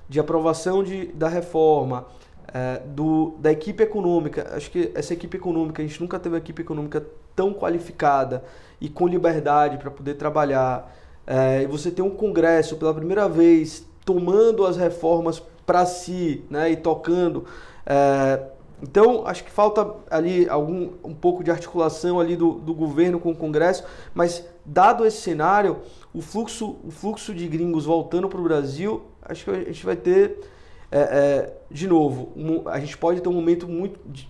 de 0.08 0.18
aprovação 0.18 0.82
de, 0.82 1.06
da 1.06 1.28
reforma, 1.28 2.06
é, 2.54 2.80
do, 2.86 3.34
da 3.40 3.50
equipe 3.50 3.82
econômica. 3.82 4.52
Acho 4.54 4.70
que 4.70 4.92
essa 4.94 5.12
equipe 5.12 5.36
econômica, 5.36 5.82
a 5.82 5.86
gente 5.86 6.00
nunca 6.00 6.20
teve 6.20 6.36
uma 6.36 6.38
equipe 6.38 6.62
econômica 6.62 7.04
tão 7.34 7.52
qualificada 7.52 8.44
e 8.80 8.88
com 8.88 9.08
liberdade 9.08 9.76
para 9.76 9.90
poder 9.90 10.14
trabalhar. 10.14 10.94
É, 11.26 11.62
e 11.62 11.66
você 11.66 11.90
tem 11.90 12.04
um 12.04 12.10
Congresso 12.10 12.76
pela 12.76 12.94
primeira 12.94 13.28
vez 13.28 13.84
tomando 14.04 14.64
as 14.64 14.76
reformas 14.76 15.42
para 15.66 15.84
si 15.84 16.44
né, 16.48 16.70
e 16.70 16.76
tocando. 16.76 17.44
É, 17.86 18.40
então, 18.82 19.26
acho 19.26 19.44
que 19.44 19.50
falta 19.50 19.94
ali 20.10 20.48
algum, 20.48 20.90
um 21.02 21.14
pouco 21.14 21.42
de 21.42 21.50
articulação 21.50 22.20
ali 22.20 22.36
do, 22.36 22.54
do 22.54 22.74
governo 22.74 23.18
com 23.18 23.30
o 23.30 23.36
Congresso, 23.36 23.84
mas 24.12 24.44
dado 24.64 25.06
esse 25.06 25.22
cenário, 25.22 25.78
o 26.12 26.20
fluxo, 26.20 26.76
o 26.84 26.90
fluxo 26.90 27.34
de 27.34 27.46
gringos 27.48 27.86
voltando 27.86 28.28
para 28.28 28.40
o 28.40 28.42
Brasil, 28.42 29.02
acho 29.22 29.44
que 29.44 29.50
a 29.50 29.64
gente 29.64 29.86
vai 29.86 29.96
ter 29.96 30.38
é, 30.90 30.98
é, 30.98 31.56
de 31.70 31.88
novo, 31.88 32.32
um, 32.36 32.68
a 32.68 32.78
gente 32.78 32.96
pode 32.96 33.20
ter 33.20 33.28
um 33.28 33.32
momento 33.32 33.66
muito 33.66 33.98
de, 34.06 34.28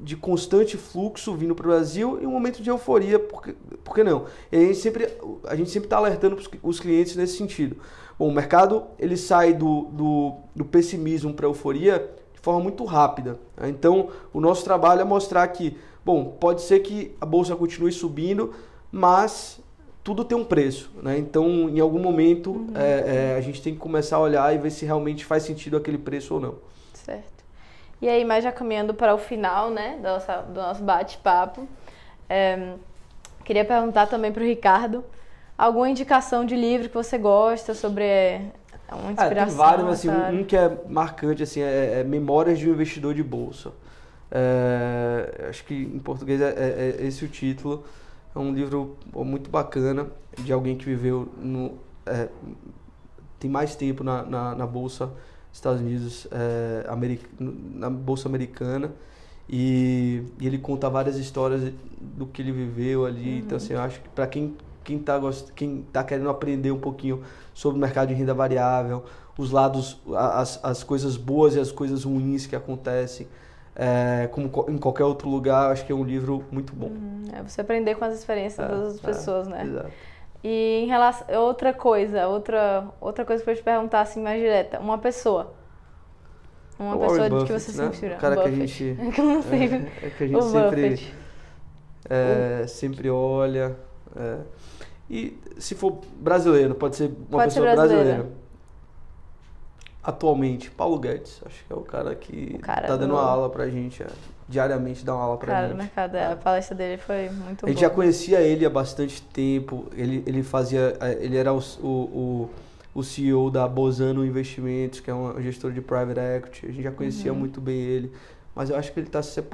de 0.00 0.16
constante 0.16 0.76
fluxo 0.76 1.34
vindo 1.34 1.54
para 1.54 1.66
o 1.66 1.70
Brasil 1.70 2.18
e 2.22 2.26
um 2.26 2.30
momento 2.30 2.62
de 2.62 2.70
euforia, 2.70 3.18
porque, 3.18 3.54
por 3.84 3.94
que 3.94 4.02
não? 4.02 4.24
E 4.50 4.56
a 4.56 4.60
gente 4.60 4.78
sempre 4.78 5.08
a 5.44 5.54
gente 5.54 5.70
sempre 5.70 5.86
está 5.86 5.98
alertando 5.98 6.38
os 6.62 6.80
clientes 6.80 7.14
nesse 7.14 7.36
sentido. 7.36 7.76
Bom, 8.18 8.28
o 8.28 8.32
mercado 8.32 8.84
ele 8.98 9.16
sai 9.16 9.52
do, 9.52 9.82
do, 9.92 10.36
do 10.56 10.64
pessimismo 10.64 11.34
para 11.34 11.46
a 11.46 11.50
euforia 11.50 12.10
de 12.38 12.44
forma 12.44 12.60
muito 12.60 12.84
rápida. 12.84 13.36
Então, 13.62 14.10
o 14.32 14.40
nosso 14.40 14.64
trabalho 14.64 15.00
é 15.00 15.04
mostrar 15.04 15.46
que, 15.48 15.76
bom, 16.04 16.24
pode 16.24 16.62
ser 16.62 16.80
que 16.80 17.14
a 17.20 17.26
bolsa 17.26 17.56
continue 17.56 17.90
subindo, 17.90 18.54
mas 18.92 19.60
tudo 20.04 20.24
tem 20.24 20.38
um 20.38 20.44
preço, 20.44 20.90
né? 21.02 21.18
Então, 21.18 21.68
em 21.68 21.80
algum 21.80 21.98
momento, 21.98 22.52
uhum. 22.52 22.72
é, 22.76 23.32
é, 23.32 23.36
a 23.36 23.40
gente 23.40 23.60
tem 23.60 23.74
que 23.74 23.80
começar 23.80 24.16
a 24.16 24.20
olhar 24.20 24.54
e 24.54 24.58
ver 24.58 24.70
se 24.70 24.86
realmente 24.86 25.24
faz 25.24 25.42
sentido 25.42 25.76
aquele 25.76 25.98
preço 25.98 26.34
ou 26.34 26.40
não. 26.40 26.54
Certo. 26.94 27.44
E 28.00 28.08
aí, 28.08 28.24
mais 28.24 28.44
já 28.44 28.52
caminhando 28.52 28.94
para 28.94 29.12
o 29.12 29.18
final, 29.18 29.70
né, 29.70 29.96
do 29.96 30.04
nosso, 30.04 30.32
do 30.52 30.60
nosso 30.60 30.82
bate-papo, 30.84 31.66
é, 32.28 32.74
queria 33.44 33.64
perguntar 33.64 34.06
também 34.06 34.30
para 34.30 34.42
o 34.42 34.46
Ricardo, 34.46 35.04
alguma 35.58 35.90
indicação 35.90 36.44
de 36.44 36.54
livro 36.54 36.88
que 36.88 36.94
você 36.94 37.18
gosta 37.18 37.74
sobre 37.74 38.04
é, 38.88 38.94
uma 38.94 39.12
inspiração? 39.12 39.42
É, 39.42 39.46
tem 39.46 39.54
vários, 39.54 39.88
assim, 39.88 40.08
um, 40.08 40.40
um 40.40 40.44
que 40.44 40.56
é 40.56 40.78
marcante, 40.88 41.42
assim, 41.42 41.60
é, 41.60 42.00
é 42.00 42.04
Memórias 42.04 42.58
de 42.58 42.68
um 42.68 42.72
Investidor 42.72 43.14
de 43.14 43.22
Bolsa. 43.22 43.72
É, 44.30 45.46
acho 45.48 45.64
que 45.64 45.74
em 45.74 45.98
português 45.98 46.40
é, 46.40 46.96
é 46.98 47.06
esse 47.06 47.24
o 47.24 47.28
título. 47.28 47.84
É 48.34 48.38
um 48.38 48.52
livro 48.52 48.96
muito 49.14 49.50
bacana 49.50 50.06
de 50.38 50.52
alguém 50.52 50.76
que 50.76 50.84
viveu 50.84 51.28
no, 51.38 51.78
é, 52.06 52.28
tem 53.38 53.50
mais 53.50 53.76
tempo 53.76 54.02
na, 54.02 54.22
na, 54.22 54.54
na 54.54 54.66
Bolsa 54.66 55.10
Estados 55.52 55.80
Unidos, 55.80 56.26
é, 56.30 56.86
america, 56.88 57.26
na 57.38 57.90
Bolsa 57.90 58.28
Americana. 58.28 58.92
E, 59.48 60.24
e, 60.38 60.46
ele 60.46 60.58
conta 60.58 60.90
várias 60.90 61.16
histórias 61.16 61.72
do 61.98 62.26
que 62.26 62.42
ele 62.42 62.52
viveu 62.52 63.06
ali. 63.06 63.32
Uhum. 63.32 63.38
Então, 63.38 63.56
assim, 63.56 63.72
eu 63.72 63.80
acho 63.80 64.00
que 64.00 64.08
para 64.10 64.26
quem 64.26 64.54
quem 64.88 64.96
está 64.96 65.20
quem 65.54 65.82
tá 65.92 66.02
querendo 66.02 66.30
aprender 66.30 66.70
um 66.70 66.78
pouquinho 66.78 67.22
sobre 67.52 67.76
o 67.76 67.80
mercado 67.80 68.08
de 68.08 68.14
renda 68.14 68.32
variável, 68.32 69.04
os 69.36 69.50
lados, 69.50 70.00
as, 70.16 70.58
as 70.64 70.82
coisas 70.82 71.18
boas 71.18 71.54
e 71.54 71.60
as 71.60 71.70
coisas 71.70 72.04
ruins 72.04 72.46
que 72.46 72.56
acontecem, 72.56 73.28
é, 73.76 74.28
como 74.32 74.50
em 74.66 74.78
qualquer 74.78 75.04
outro 75.04 75.28
lugar, 75.28 75.70
acho 75.70 75.84
que 75.84 75.92
é 75.92 75.94
um 75.94 76.04
livro 76.04 76.42
muito 76.50 76.72
bom. 76.74 76.86
Uhum, 76.86 77.24
é 77.34 77.42
você 77.42 77.60
aprender 77.60 77.96
com 77.96 78.04
as 78.06 78.14
experiências 78.14 78.66
é, 78.66 78.68
das 78.68 78.98
é, 78.98 79.06
pessoas, 79.06 79.46
né? 79.46 79.62
Exato. 79.62 79.90
E 80.42 80.84
em 80.84 80.86
relação 80.86 81.26
outra 81.42 81.74
coisa, 81.74 82.26
outra 82.28 82.86
outra 82.98 83.24
coisa 83.24 83.44
que 83.44 83.50
eu 83.50 83.56
te 83.56 83.62
perguntar 83.62 84.00
assim 84.00 84.22
mais 84.22 84.40
direta, 84.40 84.80
uma 84.80 84.96
pessoa. 84.96 85.52
Uma 86.78 86.96
o 86.96 87.00
pessoa 87.00 87.28
Buffett, 87.28 87.38
de 87.38 87.44
que 87.44 87.60
você 87.60 87.72
né? 87.72 87.84
se 87.84 87.90
inspira. 87.90 88.16
O 88.16 88.18
cara 88.20 88.36
Buffett. 88.36 88.56
que 88.56 88.62
a 88.62 88.66
gente 88.66 88.96
que 89.12 89.20
eu 89.20 89.24
não 89.24 89.42
sei. 89.42 89.64
É, 89.64 90.06
é 90.06 90.10
que 90.10 90.24
a 90.24 90.26
gente 90.26 90.36
o 90.36 90.42
sempre 90.42 91.18
é, 92.08 92.66
sempre 92.66 93.10
olha. 93.10 93.76
É. 94.16 94.38
E 95.10 95.38
se 95.58 95.74
for 95.74 96.00
brasileiro, 96.20 96.74
pode 96.74 96.96
ser 96.96 97.06
uma 97.06 97.38
pode 97.38 97.54
pessoa 97.54 97.68
ser 97.68 97.76
brasileira 97.76 98.26
atualmente, 100.08 100.70
Paulo 100.70 100.98
Guedes. 100.98 101.40
Acho 101.44 101.64
que 101.66 101.72
é 101.72 101.76
o 101.76 101.82
cara 101.82 102.14
que 102.14 102.54
o 102.54 102.58
cara 102.60 102.86
tá 102.86 102.96
dando 102.96 103.10
do... 103.10 103.14
uma 103.14 103.22
aula 103.22 103.50
pra 103.50 103.68
gente, 103.68 104.02
é, 104.02 104.06
diariamente 104.48 105.04
dá 105.04 105.14
uma 105.14 105.24
aula 105.24 105.36
pra 105.36 105.48
cara 105.48 105.66
gente. 105.66 105.76
do 105.76 105.78
mercado, 105.78 106.16
é. 106.16 106.32
a 106.32 106.36
palestra 106.36 106.74
dele 106.74 106.96
foi 106.96 107.28
muito 107.28 107.60
boa. 107.60 107.66
A 107.66 107.68
gente 107.68 107.80
já 107.80 107.90
conhecia 107.90 108.40
ele 108.40 108.64
há 108.64 108.70
bastante 108.70 109.20
tempo, 109.20 109.86
ele, 109.94 110.22
ele 110.26 110.42
fazia, 110.42 110.96
é, 110.98 111.12
ele 111.20 111.36
era 111.36 111.52
o, 111.52 111.60
o, 111.82 112.50
o 112.94 113.02
CEO 113.02 113.50
da 113.50 113.68
Bozano 113.68 114.24
Investimentos, 114.24 115.00
que 115.00 115.10
é 115.10 115.14
uma 115.14 115.42
gestora 115.42 115.74
de 115.74 115.82
private 115.82 116.20
equity, 116.20 116.66
a 116.66 116.70
gente 116.70 116.82
já 116.82 116.92
conhecia 116.92 117.30
uhum. 117.30 117.38
muito 117.38 117.60
bem 117.60 117.76
ele, 117.76 118.12
mas 118.54 118.70
eu 118.70 118.76
acho 118.76 118.90
que 118.90 119.00
ele 119.00 119.08
está 119.08 119.22
se, 119.22 119.44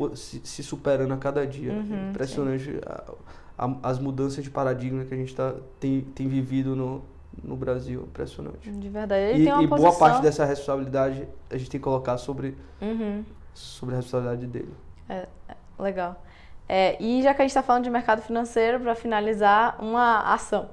se, 0.45 0.63
superando 0.63 1.13
a 1.13 1.17
cada 1.17 1.45
dia. 1.45 1.73
Uhum, 1.73 2.11
Impressionante 2.11 2.79
a, 2.87 3.13
a, 3.57 3.77
as 3.83 3.99
mudanças 3.99 4.43
de 4.43 4.51
paradigma 4.51 5.05
que 5.05 5.15
a 5.15 5.17
gente 5.17 5.35
tá, 5.35 5.55
tem, 5.79 6.01
tem 6.01 6.29
vivido 6.29 6.75
no, 6.75 7.03
no 7.43 7.57
Brasil. 7.57 8.03
Impressionante. 8.03 8.71
De 8.71 8.89
verdade. 8.89 9.23
Ele 9.23 9.43
e, 9.43 9.45
tem 9.45 9.53
uma 9.53 9.63
e 9.63 9.69
posição... 9.69 9.91
boa 9.91 9.99
parte 9.99 10.23
dessa 10.23 10.45
responsabilidade 10.45 11.29
a 11.51 11.57
gente 11.57 11.71
tem 11.71 11.81
que 11.81 11.85
colocar 11.85 12.19
sobre, 12.19 12.57
uhum. 12.81 13.25
sobre 13.53 13.95
a 13.95 13.99
responsabilidade 13.99 14.47
dele. 14.47 14.75
É, 15.09 15.27
é 15.49 15.83
legal. 15.83 16.21
É, 16.69 17.01
e 17.03 17.23
já 17.23 17.35
que 17.35 17.43
a 17.43 17.45
gente 17.45 17.51
está 17.51 17.63
falando 17.63 17.85
de 17.85 17.91
mercado 17.91 18.23
financeiro, 18.23 18.81
para 18.81 18.95
finalizar, 18.95 19.77
uma 19.83 20.33
ação. 20.33 20.71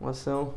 Uma 0.00 0.10
ação. 0.10 0.54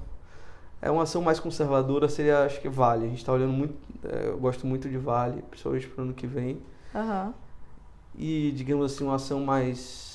É 0.82 0.90
uma 0.90 1.04
ação 1.04 1.22
mais 1.22 1.40
conservadora, 1.40 2.10
seria, 2.10 2.44
acho 2.44 2.60
que 2.60 2.68
Vale. 2.68 3.06
A 3.06 3.10
gente 3.10 3.20
está 3.20 3.32
olhando 3.32 3.54
muito. 3.54 3.76
É, 4.04 4.30
eu 4.30 4.38
gosto 4.38 4.66
muito 4.66 4.90
de 4.90 4.98
Vale, 4.98 5.42
principalmente 5.44 5.88
para 5.88 6.02
o 6.02 6.06
ano 6.06 6.14
que 6.14 6.28
vem. 6.28 6.62
Uhum. 6.94 7.34
E, 8.18 8.52
digamos 8.52 8.92
assim, 8.92 9.04
uma 9.04 9.16
ação 9.16 9.40
mais, 9.40 10.11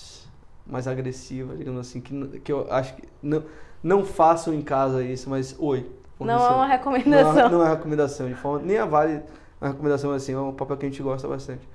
mais 0.67 0.89
agressiva, 0.89 1.57
digamos 1.57 1.81
assim, 1.81 2.01
que, 2.01 2.41
que 2.41 2.53
eu 2.53 2.67
acho 2.71 2.95
que. 2.95 3.03
Não, 3.23 3.45
não 3.83 4.05
façam 4.05 4.53
em 4.53 4.63
casa 4.63 5.03
isso, 5.03 5.31
mas 5.31 5.55
oi. 5.59 5.89
Não 6.19 6.35
é 6.35 6.51
uma 6.51 6.67
recomendação. 6.67 7.35
Não 7.35 7.41
é, 7.41 7.51
não 7.51 7.67
é 7.67 7.71
recomendação, 7.71 8.29
de 8.29 8.35
forma, 8.35 8.65
nem 8.65 8.79
a 8.79 8.87
Vale 8.87 9.23
é 9.61 9.65
uma 9.65 9.71
recomendação 9.71 10.13
assim, 10.13 10.33
é 10.33 10.39
um 10.39 10.53
papel 10.53 10.77
que 10.77 10.87
a 10.87 10.89
gente 10.89 11.03
gosta 11.03 11.29
bastante. 11.29 11.67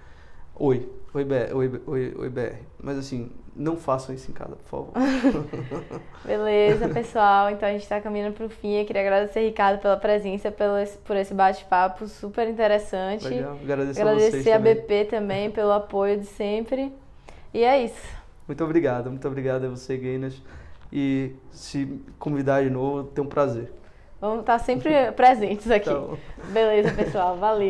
Oi, 0.56 0.88
oi, 1.13 1.23
BR, 1.23 1.56
oi, 1.56 1.82
oi, 1.88 2.15
oi 2.17 2.30
BR. 2.30 2.56
Mas 2.80 2.97
assim, 2.97 3.32
não 3.56 3.75
façam 3.75 4.13
isso 4.13 4.30
em 4.30 4.34
casa, 4.34 4.56
por 4.56 4.69
favor. 4.69 4.93
Beleza, 6.23 6.88
pessoal. 6.89 7.49
Então 7.49 7.67
a 7.67 7.71
gente 7.71 7.82
está 7.82 7.99
caminhando 7.99 8.36
para 8.36 8.45
o 8.45 8.49
fim. 8.49 8.73
Eu 8.73 8.86
queria 8.86 9.01
agradecer, 9.01 9.41
Ricardo, 9.41 9.82
pela 9.82 9.97
presença, 9.97 10.51
pelo, 10.51 10.75
por 11.04 11.15
esse 11.15 11.34
bate-papo 11.34 12.08
super 12.08 12.47
interessante. 12.47 13.27
Legal, 13.27 13.54
agradecer, 13.54 14.01
agradecer 14.01 14.51
a, 14.51 14.56
a 14.56 14.60
BP 14.60 15.06
também 15.06 15.49
pelo 15.49 15.71
apoio 15.71 16.19
de 16.19 16.25
sempre. 16.25 16.93
E 17.54 17.63
é 17.63 17.84
isso. 17.84 18.21
Muito 18.47 18.63
obrigado, 18.63 19.10
muito 19.10 19.27
obrigado 19.27 19.65
a 19.65 19.69
você, 19.69 19.97
Gayners. 19.97 20.41
E 20.91 21.34
se 21.51 22.01
convidar 22.19 22.63
de 22.63 22.69
novo, 22.69 23.06
tem 23.06 23.23
um 23.23 23.27
prazer. 23.27 23.71
Vamos 24.19 24.41
estar 24.41 24.60
sempre 24.60 25.12
presentes 25.13 25.71
aqui. 25.71 25.89
Então... 25.89 26.17
Beleza, 26.51 26.91
pessoal. 26.91 27.38
Valeu. 27.38 27.69